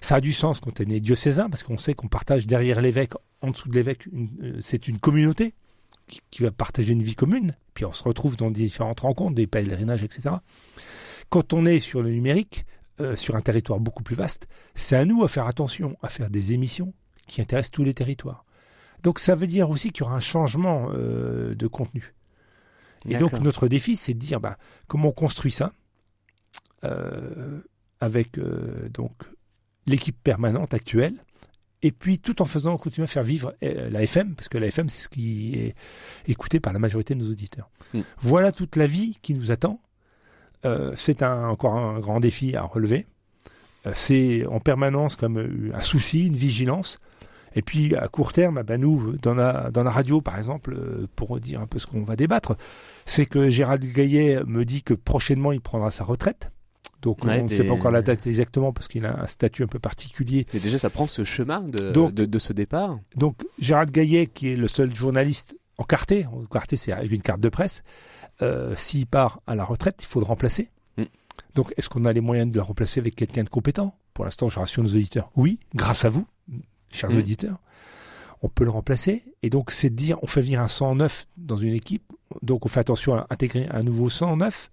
ça 0.00 0.16
a 0.16 0.20
du 0.20 0.32
sens 0.32 0.60
quand 0.60 0.80
on 0.80 0.90
est 0.90 1.00
diocésain, 1.00 1.50
parce 1.50 1.62
qu'on 1.62 1.78
sait 1.78 1.94
qu'on 1.94 2.08
partage 2.08 2.46
derrière 2.46 2.80
l'évêque, 2.80 3.12
en 3.42 3.50
dessous 3.50 3.68
de 3.68 3.74
l'évêque, 3.74 4.06
euh, 4.42 4.58
c'est 4.60 4.88
une 4.88 4.98
communauté 4.98 5.54
qui, 6.30 6.42
va 6.42 6.50
partager 6.50 6.92
une 6.92 7.02
vie 7.02 7.14
commune. 7.14 7.54
Puis 7.74 7.84
on 7.84 7.92
se 7.92 8.02
retrouve 8.02 8.36
dans 8.36 8.50
différentes 8.50 9.00
rencontres, 9.00 9.34
des 9.34 9.46
pèlerinages, 9.46 10.04
etc. 10.04 10.36
Quand 11.28 11.52
on 11.52 11.66
est 11.66 11.80
sur 11.80 12.02
le 12.02 12.10
numérique, 12.10 12.64
euh, 13.00 13.14
sur 13.16 13.36
un 13.36 13.40
territoire 13.40 13.80
beaucoup 13.80 14.02
plus 14.02 14.16
vaste, 14.16 14.48
c'est 14.74 14.96
à 14.96 15.04
nous 15.04 15.22
à 15.22 15.28
faire 15.28 15.46
attention, 15.46 15.96
à 16.02 16.08
faire 16.08 16.30
des 16.30 16.52
émissions 16.52 16.94
qui 17.26 17.40
intéressent 17.40 17.72
tous 17.72 17.84
les 17.84 17.94
territoires. 17.94 18.44
Donc 19.02 19.18
ça 19.18 19.34
veut 19.34 19.46
dire 19.46 19.70
aussi 19.70 19.90
qu'il 19.90 20.00
y 20.00 20.06
aura 20.06 20.16
un 20.16 20.20
changement 20.20 20.90
euh, 20.92 21.54
de 21.54 21.66
contenu. 21.66 22.14
Et 23.08 23.16
donc 23.16 23.32
notre 23.34 23.68
défi, 23.68 23.96
c'est 23.96 24.14
de 24.14 24.18
dire 24.18 24.40
bah, 24.40 24.58
comment 24.86 25.08
on 25.08 25.12
construit 25.12 25.52
ça 25.52 25.72
euh, 26.84 27.60
avec 28.00 28.38
euh, 28.38 28.88
donc 28.90 29.12
l'équipe 29.86 30.16
permanente 30.22 30.74
actuelle, 30.74 31.14
et 31.82 31.92
puis 31.92 32.18
tout 32.18 32.42
en 32.42 32.44
faisant 32.44 32.76
continuer 32.76 33.04
à 33.04 33.06
faire 33.06 33.22
vivre 33.22 33.54
la 33.62 34.02
FM, 34.02 34.34
parce 34.34 34.48
que 34.48 34.58
la 34.58 34.66
FM 34.66 34.88
c'est 34.88 35.02
ce 35.02 35.08
qui 35.08 35.54
est 35.54 35.74
écouté 36.26 36.60
par 36.60 36.72
la 36.72 36.78
majorité 36.80 37.14
de 37.14 37.20
nos 37.20 37.30
auditeurs. 37.30 37.70
Hmm. 37.94 38.02
Voilà 38.18 38.52
toute 38.52 38.76
la 38.76 38.86
vie 38.86 39.16
qui 39.22 39.34
nous 39.34 39.50
attend. 39.52 39.80
c'est 40.96 41.22
encore 41.22 41.76
un 41.76 42.00
grand 42.00 42.20
défi 42.20 42.56
à 42.56 42.62
relever. 42.62 43.06
c'est 43.94 44.44
en 44.46 44.58
permanence 44.58 45.14
comme 45.16 45.72
un 45.72 45.80
souci, 45.80 46.26
une 46.26 46.36
vigilance 46.36 47.00
et 47.54 47.62
puis 47.62 47.94
à 47.94 48.08
court 48.08 48.32
terme, 48.32 48.62
ben 48.62 48.80
nous, 48.80 49.16
dans 49.22 49.34
la, 49.34 49.70
dans 49.70 49.82
la 49.82 49.90
radio 49.90 50.20
par 50.20 50.36
exemple, 50.36 50.74
euh, 50.74 51.06
pour 51.16 51.38
dire 51.40 51.60
un 51.60 51.66
peu 51.66 51.78
ce 51.78 51.86
qu'on 51.86 52.02
va 52.02 52.16
débattre, 52.16 52.56
c'est 53.06 53.26
que 53.26 53.48
Gérald 53.50 53.84
Gaillet 53.84 54.42
me 54.46 54.64
dit 54.64 54.82
que 54.82 54.94
prochainement 54.94 55.52
il 55.52 55.60
prendra 55.60 55.90
sa 55.90 56.04
retraite. 56.04 56.50
Donc 57.02 57.24
on 57.24 57.42
ne 57.44 57.48
sait 57.48 57.64
pas 57.64 57.74
encore 57.74 57.92
la 57.92 58.02
date 58.02 58.26
exactement 58.26 58.72
parce 58.72 58.88
qu'il 58.88 59.06
a 59.06 59.22
un 59.22 59.26
statut 59.26 59.62
un 59.62 59.68
peu 59.68 59.78
particulier. 59.78 60.46
Et 60.52 60.58
déjà 60.58 60.78
ça 60.78 60.90
prend 60.90 61.06
ce 61.06 61.22
chemin 61.22 61.60
de, 61.60 61.92
de, 61.92 62.24
de, 62.24 62.38
ce 62.38 62.52
départ. 62.52 62.98
Donc 63.16 63.36
Gérald 63.58 63.90
Gaillet, 63.90 64.26
qui 64.26 64.48
est 64.50 64.56
le 64.56 64.66
seul 64.66 64.92
journaliste 64.94 65.56
encarté, 65.78 66.26
encarté 66.26 66.76
c'est 66.76 66.92
avec 66.92 67.12
une 67.12 67.22
carte 67.22 67.40
de 67.40 67.48
presse, 67.48 67.84
euh, 68.42 68.74
s'il 68.76 69.06
part 69.06 69.40
à 69.46 69.54
la 69.54 69.64
retraite, 69.64 70.02
il 70.02 70.06
faut 70.06 70.18
le 70.18 70.26
remplacer. 70.26 70.70
Mm. 70.96 71.04
Donc 71.54 71.72
est-ce 71.76 71.88
qu'on 71.88 72.04
a 72.04 72.12
les 72.12 72.20
moyens 72.20 72.50
de 72.50 72.56
le 72.56 72.62
remplacer 72.62 72.98
avec 72.98 73.14
quelqu'un 73.14 73.44
de 73.44 73.48
compétent? 73.48 73.94
Pour 74.12 74.24
l'instant, 74.24 74.48
je 74.48 74.58
rassure 74.58 74.82
nos 74.82 74.88
auditeurs. 74.88 75.30
Oui, 75.36 75.60
grâce 75.76 76.04
à 76.04 76.08
vous, 76.08 76.26
chers 76.90 77.10
mm. 77.10 77.18
auditeurs, 77.18 77.58
on 78.42 78.48
peut 78.48 78.64
le 78.64 78.70
remplacer. 78.70 79.24
Et 79.42 79.50
donc, 79.50 79.70
c'est 79.70 79.90
de 79.90 79.96
dire, 79.96 80.18
on 80.22 80.26
fait 80.26 80.40
venir 80.40 80.60
un 80.60 80.68
109 80.68 81.26
dans 81.36 81.56
une 81.56 81.74
équipe. 81.74 82.12
Donc, 82.42 82.66
on 82.66 82.68
fait 82.68 82.80
attention 82.80 83.14
à 83.14 83.26
intégrer 83.30 83.66
un 83.70 83.80
nouveau 83.80 84.08
109 84.08 84.70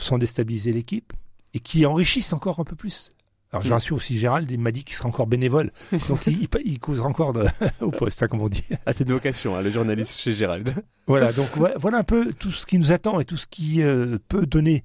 sans 0.00 0.18
déstabiliser 0.18 0.72
l'équipe 0.72 1.12
et 1.54 1.60
qui 1.60 1.86
enrichisse 1.86 2.32
encore 2.32 2.60
un 2.60 2.64
peu 2.64 2.76
plus. 2.76 3.12
Alors, 3.50 3.62
je 3.62 3.70
mm. 3.70 3.72
rassure 3.72 3.96
aussi 3.96 4.18
Gérald, 4.18 4.50
il 4.50 4.60
m'a 4.60 4.70
dit 4.70 4.84
qu'il 4.84 4.94
sera 4.94 5.08
encore 5.08 5.26
bénévole. 5.26 5.72
Donc, 6.08 6.26
il, 6.26 6.48
il, 6.64 6.78
causera 6.78 7.08
encore 7.08 7.32
de, 7.32 7.46
au 7.80 7.90
poste, 7.90 8.22
hein, 8.22 8.28
comme 8.28 8.40
on 8.40 8.48
dit. 8.48 8.64
À 8.84 8.92
cette 8.92 9.10
vocation, 9.10 9.56
hein, 9.56 9.62
le 9.62 9.70
journaliste 9.70 10.18
chez 10.18 10.34
Gérald. 10.34 10.74
Voilà, 11.06 11.32
donc 11.32 11.48
voilà 11.76 11.98
un 11.98 12.02
peu 12.02 12.34
tout 12.34 12.52
ce 12.52 12.66
qui 12.66 12.78
nous 12.78 12.92
attend 12.92 13.18
et 13.18 13.24
tout 13.24 13.38
ce 13.38 13.46
qui 13.46 13.82
euh, 13.82 14.18
peut 14.28 14.44
donner 14.44 14.84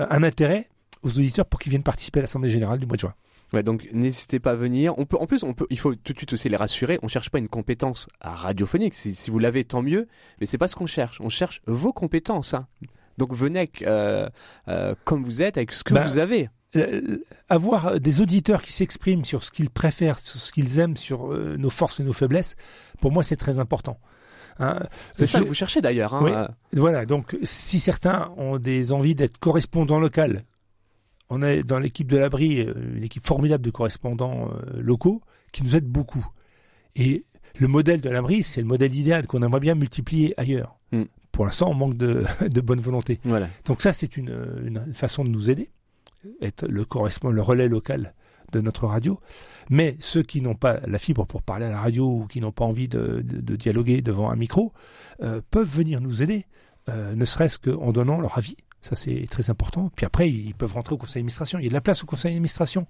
euh, 0.00 0.06
un 0.08 0.22
intérêt 0.22 0.70
aux 1.02 1.10
auditeurs 1.10 1.44
pour 1.44 1.60
qu'ils 1.60 1.70
viennent 1.70 1.82
participer 1.82 2.20
à 2.20 2.22
l'Assemblée 2.22 2.48
Générale 2.48 2.78
du 2.78 2.86
mois 2.86 2.96
de 2.96 3.00
juin. 3.00 3.14
Ouais, 3.52 3.62
donc 3.62 3.88
n'hésitez 3.92 4.40
pas 4.40 4.50
à 4.52 4.54
venir. 4.54 4.98
On 4.98 5.06
peut, 5.06 5.16
en 5.18 5.26
plus, 5.26 5.42
on 5.42 5.54
peut, 5.54 5.66
il 5.70 5.78
faut 5.78 5.94
tout 5.94 6.12
de 6.12 6.18
suite 6.18 6.32
aussi 6.34 6.48
les 6.48 6.56
rassurer. 6.56 6.98
On 7.02 7.08
cherche 7.08 7.30
pas 7.30 7.38
une 7.38 7.48
compétence 7.48 8.08
radiophonique. 8.20 8.94
Si, 8.94 9.14
si 9.14 9.30
vous 9.30 9.38
l'avez, 9.38 9.64
tant 9.64 9.82
mieux. 9.82 10.06
Mais 10.40 10.46
c'est 10.46 10.58
pas 10.58 10.68
ce 10.68 10.76
qu'on 10.76 10.86
cherche. 10.86 11.20
On 11.20 11.30
cherche 11.30 11.62
vos 11.66 11.92
compétences. 11.92 12.54
Hein. 12.54 12.66
Donc 13.16 13.34
venez 13.34 13.60
avec, 13.60 13.82
euh, 13.82 14.28
euh, 14.68 14.94
comme 15.04 15.24
vous 15.24 15.40
êtes, 15.42 15.56
avec 15.56 15.72
ce 15.72 15.82
que 15.82 15.94
Bah, 15.94 16.04
vous 16.04 16.18
avez. 16.18 16.50
Euh, 16.76 17.24
avoir 17.48 17.98
des 17.98 18.20
auditeurs 18.20 18.60
qui 18.60 18.72
s'expriment 18.74 19.24
sur 19.24 19.42
ce 19.42 19.50
qu'ils 19.50 19.70
préfèrent, 19.70 20.18
sur 20.18 20.38
ce 20.38 20.52
qu'ils 20.52 20.78
aiment, 20.78 20.98
sur 20.98 21.32
euh, 21.32 21.56
nos 21.56 21.70
forces 21.70 21.98
et 22.00 22.04
nos 22.04 22.12
faiblesses, 22.12 22.56
pour 23.00 23.10
moi 23.10 23.22
c'est 23.22 23.36
très 23.36 23.58
important. 23.58 23.98
Hein, 24.58 24.80
C'est 25.12 25.26
ça 25.26 25.40
que 25.40 25.46
vous 25.46 25.54
cherchez 25.54 25.80
d'ailleurs. 25.80 26.14
Hein. 26.14 26.50
Oui. 26.72 26.78
Voilà, 26.78 27.06
donc 27.06 27.38
si 27.42 27.78
certains 27.80 28.32
ont 28.36 28.58
des 28.58 28.92
envies 28.92 29.14
d'être 29.14 29.38
correspondants 29.38 29.98
locaux, 29.98 30.20
on 31.30 31.42
est 31.42 31.62
dans 31.62 31.78
l'équipe 31.78 32.06
de 32.10 32.16
l'abri, 32.16 32.60
euh, 32.60 32.74
une 32.96 33.04
équipe 33.04 33.26
formidable 33.26 33.64
de 33.64 33.70
correspondants 33.70 34.48
euh, 34.52 34.80
locaux 34.80 35.22
qui 35.52 35.62
nous 35.64 35.76
aident 35.76 35.86
beaucoup. 35.88 36.26
Et 36.96 37.24
le 37.58 37.68
modèle 37.68 38.00
de 38.00 38.08
l'abri, 38.10 38.42
c'est 38.42 38.60
le 38.60 38.66
modèle 38.66 38.94
idéal 38.94 39.26
qu'on 39.26 39.42
aimerait 39.42 39.60
bien 39.60 39.74
multiplier 39.74 40.34
ailleurs. 40.40 40.76
Mm. 40.92 41.02
Pour 41.32 41.44
l'instant, 41.44 41.70
on 41.70 41.74
manque 41.74 41.96
de, 41.96 42.24
de 42.48 42.60
bonne 42.60 42.80
volonté. 42.80 43.20
Voilà. 43.24 43.48
Donc 43.66 43.82
ça, 43.82 43.92
c'est 43.92 44.16
une, 44.16 44.34
une 44.64 44.92
façon 44.94 45.24
de 45.24 45.28
nous 45.28 45.50
aider, 45.50 45.70
être 46.40 46.66
le 46.66 46.84
correspondant, 46.84 47.32
le 47.34 47.42
relais 47.42 47.68
local 47.68 48.14
de 48.52 48.60
notre 48.60 48.86
radio. 48.86 49.20
Mais 49.70 49.96
ceux 50.00 50.22
qui 50.22 50.40
n'ont 50.40 50.54
pas 50.54 50.80
la 50.86 50.96
fibre 50.98 51.26
pour 51.26 51.42
parler 51.42 51.66
à 51.66 51.70
la 51.70 51.80
radio 51.80 52.06
ou 52.22 52.26
qui 52.26 52.40
n'ont 52.40 52.52
pas 52.52 52.64
envie 52.64 52.88
de, 52.88 53.20
de- 53.22 53.40
de 53.42 53.56
dialoguer 53.56 54.00
devant 54.00 54.30
un 54.30 54.36
micro 54.36 54.72
euh, 55.22 55.42
peuvent 55.50 55.68
venir 55.68 56.00
nous 56.00 56.22
aider, 56.22 56.46
euh, 56.88 57.14
ne 57.14 57.24
serait-ce 57.26 57.58
qu'en 57.58 57.92
donnant 57.92 58.18
leur 58.20 58.38
avis. 58.38 58.56
Ça, 58.82 58.94
c'est 58.94 59.24
très 59.30 59.50
important. 59.50 59.90
Puis 59.96 60.06
après, 60.06 60.30
ils 60.30 60.54
peuvent 60.54 60.72
rentrer 60.74 60.94
au 60.94 60.98
conseil 60.98 61.14
d'administration. 61.20 61.58
Il 61.58 61.64
y 61.64 61.66
a 61.66 61.70
de 61.70 61.74
la 61.74 61.80
place 61.80 62.02
au 62.02 62.06
conseil 62.06 62.32
d'administration. 62.32 62.86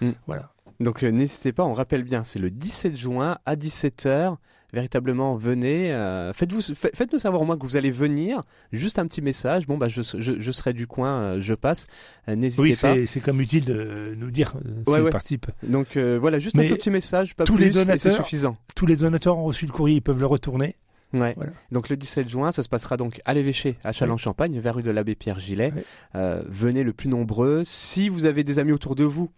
Mm. 0.00 0.10
Voilà. 0.26 0.52
Donc 0.80 1.04
euh, 1.04 1.10
n'hésitez 1.10 1.52
pas, 1.52 1.64
on 1.64 1.72
rappelle 1.72 2.02
bien, 2.02 2.24
c'est 2.24 2.38
le 2.38 2.50
17 2.50 2.96
juin 2.96 3.38
à 3.44 3.54
17h. 3.56 4.36
Véritablement, 4.72 5.36
venez. 5.36 5.92
euh, 5.92 6.32
faites-vous, 6.32 6.62
faites-nous 6.74 7.18
savoir 7.18 7.42
au 7.42 7.44
moins 7.44 7.58
que 7.58 7.66
vous 7.66 7.76
allez 7.76 7.90
venir. 7.90 8.42
Juste 8.72 8.98
un 8.98 9.06
petit 9.06 9.20
message. 9.20 9.66
Bon, 9.66 9.76
bah, 9.76 9.88
je, 9.90 10.00
je, 10.00 10.32
je 10.40 10.50
serai 10.52 10.72
du 10.72 10.86
coin, 10.86 11.20
euh, 11.20 11.40
je 11.42 11.52
passe. 11.52 11.86
N'hésitez 12.26 12.62
Oui, 12.62 12.70
pas. 12.70 12.76
c'est 12.94 13.04
c'est 13.06 13.20
comme 13.20 13.40
utile 13.42 13.66
de 13.66 14.14
nous 14.16 14.30
dire 14.30 14.54
euh, 14.64 14.82
Ouais, 14.86 14.94
s'ils 14.94 15.04
ouais. 15.04 15.10
participent. 15.10 15.50
Donc 15.62 15.98
voilà, 15.98 16.38
juste 16.38 16.56
Mais 16.56 16.64
un 16.64 16.68
tout 16.70 16.76
petit 16.76 16.90
message, 16.90 17.36
pas 17.36 17.44
tous 17.44 17.56
plus, 17.56 17.64
les 17.64 17.68
et 17.68 17.72
c'est 17.72 17.84
donateurs- 17.84 18.16
suffisant. 18.16 18.56
Tous 18.74 18.86
les 18.86 18.96
donateurs 18.96 19.36
ont 19.36 19.44
reçu 19.44 19.66
le 19.66 19.72
courrier, 19.72 19.96
ils 19.96 20.02
peuvent 20.02 20.20
le 20.20 20.26
retourner. 20.26 20.76
Ouais. 21.12 21.34
Voilà. 21.36 21.52
Donc 21.70 21.88
le 21.88 21.96
17 21.96 22.28
juin, 22.28 22.52
ça 22.52 22.62
se 22.62 22.68
passera 22.68 22.96
donc 22.96 23.20
à 23.24 23.34
l'évêché, 23.34 23.76
à 23.84 23.92
Châlons-Champagne, 23.92 24.58
vers 24.60 24.74
rue 24.76 24.82
de 24.82 24.90
l'abbé 24.90 25.14
Pierre 25.14 25.38
Gillet. 25.38 25.72
Euh, 26.14 26.42
venez 26.46 26.82
le 26.82 26.92
plus 26.92 27.08
nombreux. 27.08 27.62
Si 27.64 28.08
vous 28.08 28.24
avez 28.26 28.44
des 28.44 28.58
amis 28.58 28.72
autour 28.72 28.94
de 28.94 29.04
vous, 29.04 29.30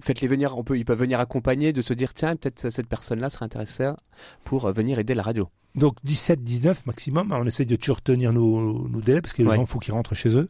faites-les 0.00 0.28
venir. 0.28 0.56
On 0.58 0.64
peut, 0.64 0.76
ils 0.78 0.84
peuvent 0.84 0.98
venir 0.98 1.20
accompagner, 1.20 1.72
de 1.72 1.80
se 1.82 1.94
dire 1.94 2.12
tiens, 2.14 2.36
peut-être 2.36 2.70
cette 2.70 2.88
personne-là 2.88 3.30
serait 3.30 3.44
intéressée 3.44 3.90
pour 4.44 4.66
euh, 4.66 4.72
venir 4.72 4.98
aider 4.98 5.14
la 5.14 5.22
radio. 5.22 5.48
Donc 5.74 5.96
17-19 6.06 6.82
maximum. 6.86 7.32
On 7.32 7.44
essaye 7.44 7.66
de 7.66 7.76
toujours 7.76 8.02
tenir 8.02 8.32
nos, 8.32 8.88
nos 8.88 9.00
délais 9.00 9.20
parce 9.20 9.32
que 9.34 9.42
les 9.42 9.48
Ouais. 9.48 9.56
gens, 9.56 9.62
il 9.62 9.68
faut 9.68 9.78
qu'ils 9.78 9.94
rentrent 9.94 10.14
chez 10.14 10.36
eux. 10.36 10.48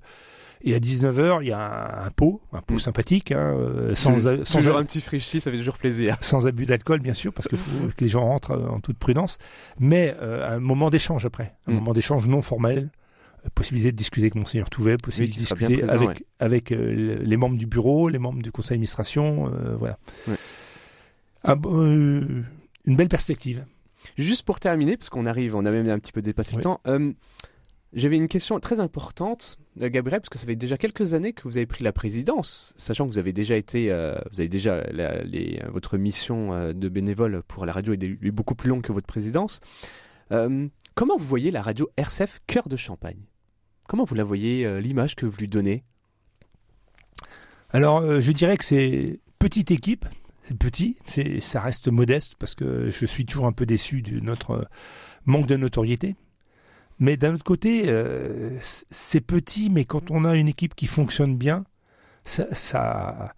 Et 0.69 0.75
à 0.75 0.79
19h, 0.81 1.39
il 1.43 1.49
y 1.49 1.53
a 1.53 1.59
un, 2.03 2.07
un 2.07 2.11
pot, 2.11 2.41
un 2.53 2.61
pot 2.61 2.75
Mm. 2.75 2.79
sympathique, 2.79 3.33
hein, 3.33 3.55
euh, 3.57 3.95
sans, 3.95 4.19
sans, 4.45 4.59
toujours 4.59 4.77
un 4.77 4.85
petit 4.85 5.01
frichi, 5.01 5.41
ça 5.41 5.51
fait 5.51 5.57
toujours 5.59 5.79
plaisir. 5.79 6.17
sans 6.21 6.47
abus 6.47 6.67
d'alcool, 6.67 6.99
bien 7.01 7.15
sûr, 7.15 7.33
parce 7.33 7.47
qu'il 7.49 7.57
faut 7.59 7.87
que 7.97 8.03
les 8.05 8.09
gens 8.09 8.25
rentrent 8.27 8.51
euh, 8.51 8.69
en 8.69 8.81
toute 8.81 8.99
prudence. 8.99 9.39
Mais 9.79 10.15
euh, 10.21 10.57
un 10.57 10.59
moment 10.59 10.91
d'échange 10.91 11.25
après, 11.25 11.55
un 11.67 11.73
Mm. 11.73 11.75
moment 11.77 11.93
d'échange 11.95 12.27
non 12.29 12.43
formel. 12.43 12.91
Possibilité 13.55 13.93
de 13.93 13.97
discuter 13.97 14.25
avec 14.25 14.35
Monseigneur 14.35 14.69
Touvet, 14.69 14.97
possibilité 14.97 15.37
de 15.37 15.41
discuter 15.41 15.77
présent, 15.79 15.93
avec, 16.05 16.25
avec 16.41 16.73
euh, 16.73 17.17
les 17.23 17.37
membres 17.37 17.57
du 17.57 17.67
bureau, 17.67 18.09
les 18.09 18.19
membres 18.19 18.43
du 18.43 18.51
conseil 18.51 18.71
d'administration, 18.75 19.47
euh, 19.55 19.77
voilà. 19.77 19.99
Ouais. 20.27 20.35
Un 21.45 21.55
bo- 21.55 21.81
euh, 21.81 22.43
une 22.87 22.97
belle 22.97 23.09
perspective. 23.09 23.65
Juste 24.19 24.45
pour 24.45 24.59
terminer, 24.59 24.97
parce 24.97 25.11
qu'on 25.11 25.27
arrive, 25.27 25.55
on 25.55 25.65
a 25.65 25.71
même 25.71 25.89
un 25.89 25.99
petit 26.01 26.11
peu 26.11 26.23
dépassé 26.23 26.57
le 26.57 26.63
temps. 26.63 26.81
J'avais 27.97 28.17
une 28.17 28.29
question 28.29 28.61
très 28.61 28.79
importante, 28.79 29.59
euh, 29.81 29.89
Gabriel, 29.89 30.21
parce 30.21 30.29
que 30.29 30.39
ça 30.39 30.47
fait 30.47 30.55
déjà 30.55 30.77
quelques 30.77 31.15
années 31.15 31.33
que 31.33 31.43
vous 31.45 31.57
avez 31.57 31.67
pris 31.67 31.83
la 31.83 31.93
présidence, 31.93 32.75
sachant 32.77 33.07
que 33.07 33.13
vous 33.13 33.19
avez 33.19 33.33
déjà 33.33 33.57
été, 33.57 33.91
euh, 33.91 34.15
vous 34.31 34.41
avez 34.41 34.51
déjà 34.51 34.75
euh, 34.75 35.25
votre 35.71 35.97
mission 35.97 36.73
de 36.75 36.89
bénévole 36.91 37.43
pour 37.49 37.65
la 37.65 37.73
radio 37.73 37.95
est 37.95 38.31
beaucoup 38.31 38.55
plus 38.55 38.69
longue 38.69 38.83
que 38.83 38.93
votre 38.93 39.07
présidence. 39.07 39.61
Comment 40.31 41.17
vous 41.17 41.25
voyez 41.25 41.51
la 41.51 41.63
radio 41.63 41.89
RCF 41.97 42.41
Cœur 42.47 42.69
de 42.69 42.77
Champagne? 42.77 43.21
Comment 43.89 44.05
vous 44.05 44.15
la 44.15 44.25
voyez, 44.25 44.81
l'image 44.81 45.15
que 45.15 45.25
vous 45.25 45.37
lui 45.39 45.49
donnez? 45.49 45.85
Alors, 47.71 48.21
je 48.21 48.33
dirais 48.33 48.57
que 48.57 48.65
c'est 48.65 49.21
petite 49.39 49.71
équipe. 49.71 50.05
C'est 50.43 50.59
petit, 50.59 50.97
ça 51.41 51.61
reste 51.61 51.89
modeste 51.89 52.37
parce 52.39 52.55
que 52.55 52.91
je 52.91 53.07
suis 53.07 53.27
toujours 53.27 53.47
un 53.47 53.53
peu 53.53 53.67
déçu 53.67 54.03
de 54.03 54.21
notre 54.21 54.69
manque 55.25 55.47
de 55.47 55.57
notoriété. 55.57 56.17
Mais 56.99 57.17
d'un 57.17 57.35
autre 57.35 57.45
côté, 57.45 57.85
euh, 57.87 58.59
c'est 58.63 59.21
petit, 59.21 59.69
mais 59.69 59.85
quand 59.85 60.11
on 60.11 60.25
a 60.25 60.37
une 60.37 60.49
équipe 60.49 60.75
qui 60.75 60.87
fonctionne 60.87 61.37
bien, 61.37 61.65
ça, 62.25 62.47
ça, 62.55 63.35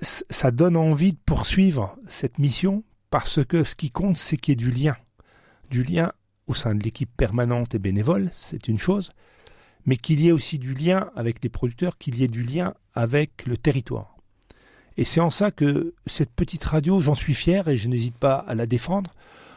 ça 0.00 0.50
donne 0.50 0.76
envie 0.76 1.12
de 1.12 1.18
poursuivre 1.24 1.96
cette 2.08 2.38
mission 2.38 2.82
parce 3.10 3.44
que 3.44 3.62
ce 3.62 3.74
qui 3.74 3.90
compte, 3.90 4.16
c'est 4.16 4.36
qu'il 4.36 4.52
y 4.52 4.54
ait 4.54 4.70
du 4.70 4.70
lien. 4.70 4.96
Du 5.70 5.84
lien 5.84 6.12
au 6.46 6.54
sein 6.54 6.74
de 6.74 6.82
l'équipe 6.82 7.10
permanente 7.16 7.74
et 7.74 7.78
bénévole, 7.78 8.30
c'est 8.34 8.68
une 8.68 8.78
chose, 8.78 9.12
mais 9.86 9.96
qu'il 9.96 10.20
y 10.20 10.28
ait 10.28 10.32
aussi 10.32 10.58
du 10.58 10.74
lien 10.74 11.10
avec 11.14 11.42
les 11.42 11.48
producteurs, 11.48 11.98
qu'il 11.98 12.18
y 12.18 12.24
ait 12.24 12.28
du 12.28 12.42
lien 12.42 12.74
avec 12.94 13.46
le 13.46 13.56
territoire. 13.56 14.16
Et 14.96 15.04
c'est 15.04 15.20
en 15.20 15.30
ça 15.30 15.50
que 15.50 15.94
cette 16.06 16.32
petite 16.32 16.64
radio, 16.64 17.00
j'en 17.00 17.14
suis 17.14 17.34
fier 17.34 17.68
et 17.68 17.76
je 17.76 17.88
n'hésite 17.88 18.16
pas 18.16 18.34
à 18.34 18.54
la 18.54 18.66
défendre 18.66 19.14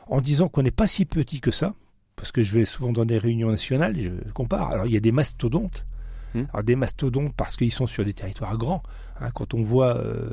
en 0.08 0.22
disant 0.22 0.48
qu'on 0.48 0.64
n'est 0.64 0.72
pas 0.72 0.88
si 0.88 1.06
petit 1.06 1.42
que 1.42 1.52
ça, 1.52 1.74
parce 2.16 2.32
que 2.32 2.42
je 2.42 2.54
vais 2.54 2.66
souvent 2.66 2.92
dans 2.92 3.06
des 3.06 3.18
réunions 3.18 3.50
nationales, 3.52 3.96
je 4.00 4.10
compare. 4.34 4.72
Alors 4.72 4.86
il 4.86 4.94
y 4.94 4.98
a 4.98 5.02
des 5.02 5.12
mastodontes, 5.12 5.86
Hmm. 6.34 6.44
alors 6.52 6.64
des 6.66 6.76
mastodontes 6.76 7.34
parce 7.38 7.56
qu'ils 7.56 7.72
sont 7.72 7.86
sur 7.88 8.04
des 8.04 8.14
territoires 8.14 8.58
grands. 8.58 8.84
hein. 9.22 9.30
quand 9.34 9.54
on 9.54 9.62
voit 9.62 9.96
euh, 9.98 10.32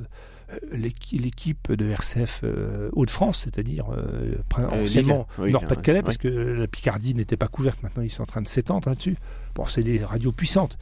l'équi- 0.73 1.17
l'équipe 1.19 1.71
de 1.73 1.89
RCF 1.91 2.41
euh, 2.43 2.91
Hauts-de-France, 2.95 3.43
c'est-à-dire 3.45 3.87
euh, 3.93 4.35
Euh, 4.59 4.83
anciennement. 4.83 5.29
Oui, 5.39 5.53
Nord-Pas-de-Calais, 5.53 5.99
ouais. 6.01 6.03
parce 6.03 6.17
que 6.19 6.27
la 6.29 6.67
Picardie 6.67 7.15
n'était 7.15 7.37
pas 7.37 7.47
couverte, 7.47 7.81
maintenant 7.85 8.03
ils 8.03 8.11
sont 8.11 8.23
en 8.23 8.27
train 8.27 8.43
de 8.43 8.49
s'étendre 8.49 8.89
là-dessus. 8.89 9.17
Bon, 9.55 9.65
c'est 9.65 9.85
des 9.85 10.05
radios 10.05 10.33
puissantes. 10.33 10.77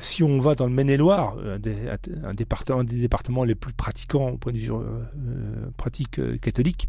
Si 0.00 0.22
on 0.24 0.38
va 0.38 0.54
dans 0.56 0.66
le 0.66 0.72
Maine-et-Loire, 0.72 1.36
un 1.44 1.58
des, 1.60 1.74
un, 2.24 2.34
département, 2.34 2.80
un 2.80 2.84
des 2.84 2.98
départements 2.98 3.44
les 3.44 3.54
plus 3.54 3.72
pratiquants 3.72 4.30
au 4.30 4.36
point 4.36 4.52
de 4.52 4.58
vue 4.58 4.70
pratique 5.76 6.20
catholique, 6.40 6.88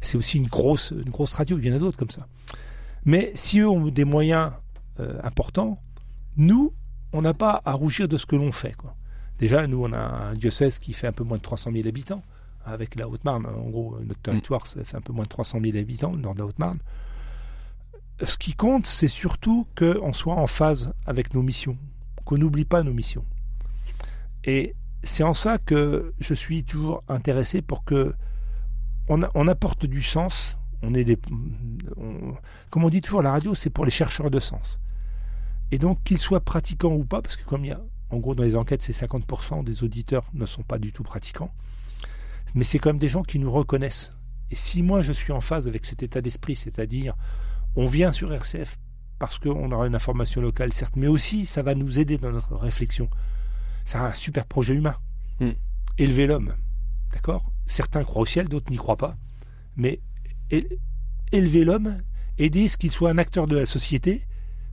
c'est 0.00 0.16
aussi 0.16 0.38
une 0.38 0.46
grosse, 0.48 0.92
une 0.92 1.10
grosse 1.10 1.34
radio. 1.34 1.58
Il 1.58 1.66
y 1.66 1.72
en 1.72 1.76
a 1.76 1.78
d'autres 1.78 1.98
comme 1.98 2.10
ça. 2.10 2.26
Mais 3.04 3.32
si 3.34 3.60
eux 3.60 3.68
ont 3.68 3.86
des 3.88 4.04
moyens 4.04 4.52
euh, 5.00 5.18
importants, 5.22 5.80
nous, 6.36 6.72
on 7.12 7.22
n'a 7.22 7.34
pas 7.34 7.60
à 7.64 7.72
rougir 7.72 8.08
de 8.08 8.16
ce 8.16 8.26
que 8.26 8.36
l'on 8.36 8.52
fait. 8.52 8.72
Quoi. 8.74 8.94
Déjà, 9.38 9.66
nous, 9.66 9.82
on 9.84 9.92
a 9.92 9.98
un 9.98 10.34
diocèse 10.34 10.78
qui 10.78 10.92
fait 10.92 11.06
un 11.06 11.12
peu 11.12 11.24
moins 11.24 11.38
de 11.38 11.42
300 11.42 11.70
000 11.72 11.88
habitants, 11.88 12.22
avec 12.64 12.94
la 12.94 13.08
Haute-Marne. 13.08 13.46
En 13.46 13.70
gros, 13.70 13.98
notre 14.04 14.20
territoire, 14.20 14.66
ça 14.66 14.84
fait 14.84 14.96
un 14.96 15.00
peu 15.00 15.12
moins 15.12 15.24
de 15.24 15.28
300 15.30 15.58
000 15.62 15.76
habitants, 15.78 16.12
le 16.12 16.18
nord 16.20 16.34
de 16.34 16.40
la 16.40 16.46
Haute-Marne. 16.46 16.78
Ce 18.22 18.36
qui 18.36 18.52
compte, 18.52 18.86
c'est 18.86 19.08
surtout 19.08 19.66
qu'on 19.78 20.12
soit 20.12 20.34
en 20.34 20.46
phase 20.46 20.92
avec 21.06 21.32
nos 21.32 21.42
missions, 21.42 21.78
qu'on 22.26 22.36
n'oublie 22.36 22.66
pas 22.66 22.82
nos 22.82 22.92
missions. 22.92 23.24
Et 24.44 24.74
c'est 25.02 25.22
en 25.24 25.32
ça 25.32 25.56
que 25.56 26.12
je 26.20 26.34
suis 26.34 26.62
toujours 26.64 27.02
intéressé 27.08 27.62
pour 27.62 27.82
que 27.84 28.14
on, 29.08 29.22
a- 29.22 29.30
on 29.34 29.48
apporte 29.48 29.86
du 29.86 30.02
sens. 30.02 30.58
On 30.82 30.94
est 30.94 31.04
des, 31.04 31.18
on- 31.96 32.34
comme 32.70 32.84
on 32.84 32.88
dit 32.90 33.00
toujours, 33.00 33.22
la 33.22 33.32
radio, 33.32 33.54
c'est 33.54 33.70
pour 33.70 33.84
les 33.84 33.90
chercheurs 33.90 34.30
de 34.30 34.40
sens. 34.40 34.78
Et 35.72 35.78
donc, 35.78 36.02
qu'ils 36.04 36.18
soient 36.18 36.40
pratiquants 36.40 36.92
ou 36.94 37.04
pas, 37.04 37.22
parce 37.22 37.36
que 37.36 37.44
comme 37.44 37.64
il 37.64 37.68
y 37.68 37.72
a, 37.72 37.80
en 38.10 38.16
gros, 38.18 38.34
dans 38.34 38.42
les 38.42 38.56
enquêtes, 38.56 38.82
c'est 38.82 38.92
50% 38.92 39.62
des 39.62 39.84
auditeurs 39.84 40.24
ne 40.34 40.46
sont 40.46 40.62
pas 40.62 40.78
du 40.78 40.92
tout 40.92 41.02
pratiquants, 41.04 41.52
mais 42.54 42.64
c'est 42.64 42.78
quand 42.78 42.90
même 42.90 42.98
des 42.98 43.08
gens 43.08 43.22
qui 43.22 43.38
nous 43.38 43.50
reconnaissent. 43.50 44.14
Et 44.50 44.56
si 44.56 44.82
moi, 44.82 45.00
je 45.00 45.12
suis 45.12 45.32
en 45.32 45.40
phase 45.40 45.68
avec 45.68 45.84
cet 45.84 46.02
état 46.02 46.20
d'esprit, 46.20 46.56
c'est-à-dire, 46.56 47.14
on 47.76 47.86
vient 47.86 48.10
sur 48.10 48.32
RCF 48.32 48.78
parce 49.20 49.38
qu'on 49.38 49.70
aura 49.70 49.86
une 49.86 49.94
information 49.94 50.40
locale, 50.40 50.72
certes, 50.72 50.96
mais 50.96 51.06
aussi, 51.06 51.46
ça 51.46 51.62
va 51.62 51.74
nous 51.76 51.98
aider 51.98 52.18
dans 52.18 52.32
notre 52.32 52.56
réflexion. 52.56 53.08
C'est 53.84 53.98
un 53.98 54.12
super 54.14 54.46
projet 54.46 54.74
humain. 54.74 54.96
Mm. 55.40 55.50
Élever 55.98 56.26
l'homme. 56.26 56.54
D'accord? 57.12 57.52
Certains 57.66 58.02
croient 58.02 58.22
au 58.22 58.26
ciel, 58.26 58.48
d'autres 58.48 58.70
n'y 58.70 58.76
croient 58.76 58.96
pas. 58.96 59.16
Mais 59.76 60.00
élever 61.32 61.64
l'homme, 61.64 62.02
aider 62.38 62.68
ce 62.68 62.76
qu'il 62.76 62.90
soit 62.90 63.10
un 63.10 63.18
acteur 63.18 63.46
de 63.46 63.56
la 63.56 63.66
société 63.66 64.26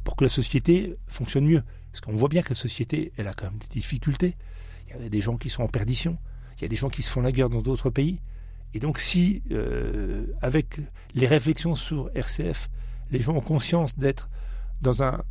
pour 0.04 0.16
que 0.16 0.24
la 0.24 0.30
société 0.30 0.96
fonctionne 1.08 1.46
mieux. 1.46 1.64
Parce 1.92 2.02
qu'on 2.02 2.14
voit 2.14 2.30
bien 2.30 2.42
que 2.42 2.50
la 2.50 2.56
société, 2.56 3.12
elle 3.18 3.28
a 3.28 3.34
quand 3.34 3.46
même 3.46 3.60
des 3.60 3.68
difficultés. 3.68 4.36
Il 4.90 5.04
y 5.04 5.06
a 5.06 5.10
des 5.10 5.22
gens 5.22 5.38
qui 5.38 5.50
sont 5.50 5.64
en 5.64 5.68
perdition. 5.68 6.18
Il 6.58 6.62
y 6.62 6.66
a 6.66 6.68
des 6.68 6.76
gens 6.76 6.90
qui 6.90 7.02
se 7.02 7.10
font 7.10 7.22
la 7.22 7.32
guerre 7.32 7.50
dans 7.50 7.62
d'autres 7.62 7.90
pays. 7.90 8.22
Et 8.74 8.80
donc 8.80 9.00
si, 9.00 9.44
euh, 9.52 10.28
avec 10.42 10.80
les 11.14 11.28
réflexions 11.28 11.76
sur 11.76 12.10
RCF, 12.16 12.70
les 13.12 13.20
gens 13.20 13.36
ont 13.36 13.42
conscience 13.42 13.98
d'être 13.98 14.30
dans, 14.82 15.04
un, 15.04 15.24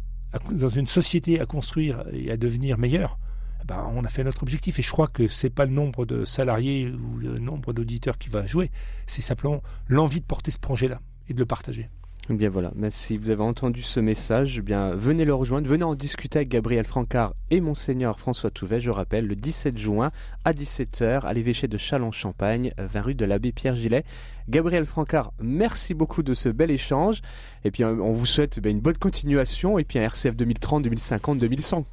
dans 0.50 0.68
une 0.68 0.86
société 0.86 1.40
à 1.40 1.46
construire 1.46 2.04
et 2.12 2.30
à 2.30 2.36
devenir 2.36 2.78
meilleur, 2.78 3.18
ben, 3.66 3.90
on 3.94 4.04
a 4.04 4.08
fait 4.08 4.24
notre 4.24 4.42
objectif. 4.42 4.78
Et 4.78 4.82
je 4.82 4.90
crois 4.90 5.08
que 5.08 5.28
c'est 5.28 5.50
pas 5.50 5.66
le 5.66 5.72
nombre 5.72 6.06
de 6.06 6.24
salariés 6.24 6.90
ou 6.90 7.18
le 7.18 7.38
nombre 7.38 7.72
d'auditeurs 7.72 8.18
qui 8.18 8.28
va 8.28 8.46
jouer, 8.46 8.70
c'est 9.06 9.22
simplement 9.22 9.62
l'envie 9.88 10.20
de 10.20 10.26
porter 10.26 10.50
ce 10.50 10.58
projet-là 10.58 11.00
et 11.28 11.34
de 11.34 11.38
le 11.38 11.46
partager. 11.46 11.88
Bien 12.28 12.50
voilà, 12.50 12.72
si 12.90 13.16
vous 13.16 13.30
avez 13.30 13.44
entendu 13.44 13.82
ce 13.82 14.00
message, 14.00 14.58
eh 14.58 14.60
bien 14.60 14.96
venez 14.96 15.24
le 15.24 15.32
rejoindre, 15.32 15.68
venez 15.68 15.84
en 15.84 15.94
discuter 15.94 16.40
avec 16.40 16.48
Gabriel 16.48 16.84
Francard 16.84 17.34
et 17.50 17.60
Monseigneur 17.60 18.18
François 18.18 18.50
Touvet, 18.50 18.80
je 18.80 18.90
rappelle, 18.90 19.28
le 19.28 19.36
17 19.36 19.78
juin 19.78 20.10
à 20.44 20.52
17h 20.52 21.20
à 21.20 21.32
l'évêché 21.32 21.68
de 21.68 21.78
Châlons-Champagne, 21.78 22.72
20 22.78 23.00
rue 23.00 23.14
de 23.14 23.24
l'abbé 23.24 23.52
Pierre 23.52 23.76
Gillet. 23.76 24.02
Gabriel 24.48 24.86
Francard, 24.86 25.34
merci 25.40 25.94
beaucoup 25.94 26.24
de 26.24 26.34
ce 26.34 26.48
bel 26.48 26.72
échange, 26.72 27.20
et 27.62 27.70
puis 27.70 27.84
on 27.84 28.10
vous 28.10 28.26
souhaite 28.26 28.58
eh 28.64 28.70
une 28.70 28.80
bonne 28.80 28.98
continuation, 28.98 29.78
et 29.78 29.84
puis 29.84 30.00
un 30.00 30.02
RCF 30.02 30.34
2030, 30.34 30.82
2050, 30.82 31.38
2100. 31.38 31.86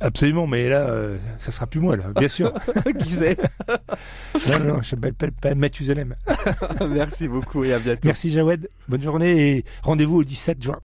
Absolument, 0.00 0.46
mais 0.46 0.68
là, 0.68 0.88
euh, 0.88 1.18
ça 1.38 1.50
sera 1.50 1.66
plus 1.66 1.80
moi, 1.80 1.96
là, 1.96 2.04
bien 2.16 2.28
sûr. 2.28 2.52
Qui 2.98 3.10
c'est 3.10 3.38
Non, 4.48 4.64
non, 4.64 4.82
je 4.82 4.96
m'appelle 4.96 5.32
pas 5.32 5.54
Mathusalem. 5.54 6.14
Merci 6.90 7.28
beaucoup 7.28 7.64
et 7.64 7.74
à 7.74 7.78
bientôt. 7.78 8.00
Merci 8.04 8.30
Jawed, 8.30 8.68
bonne 8.88 9.02
journée 9.02 9.56
et 9.56 9.64
rendez-vous 9.82 10.20
au 10.20 10.24
17 10.24 10.62
juin. 10.62 10.78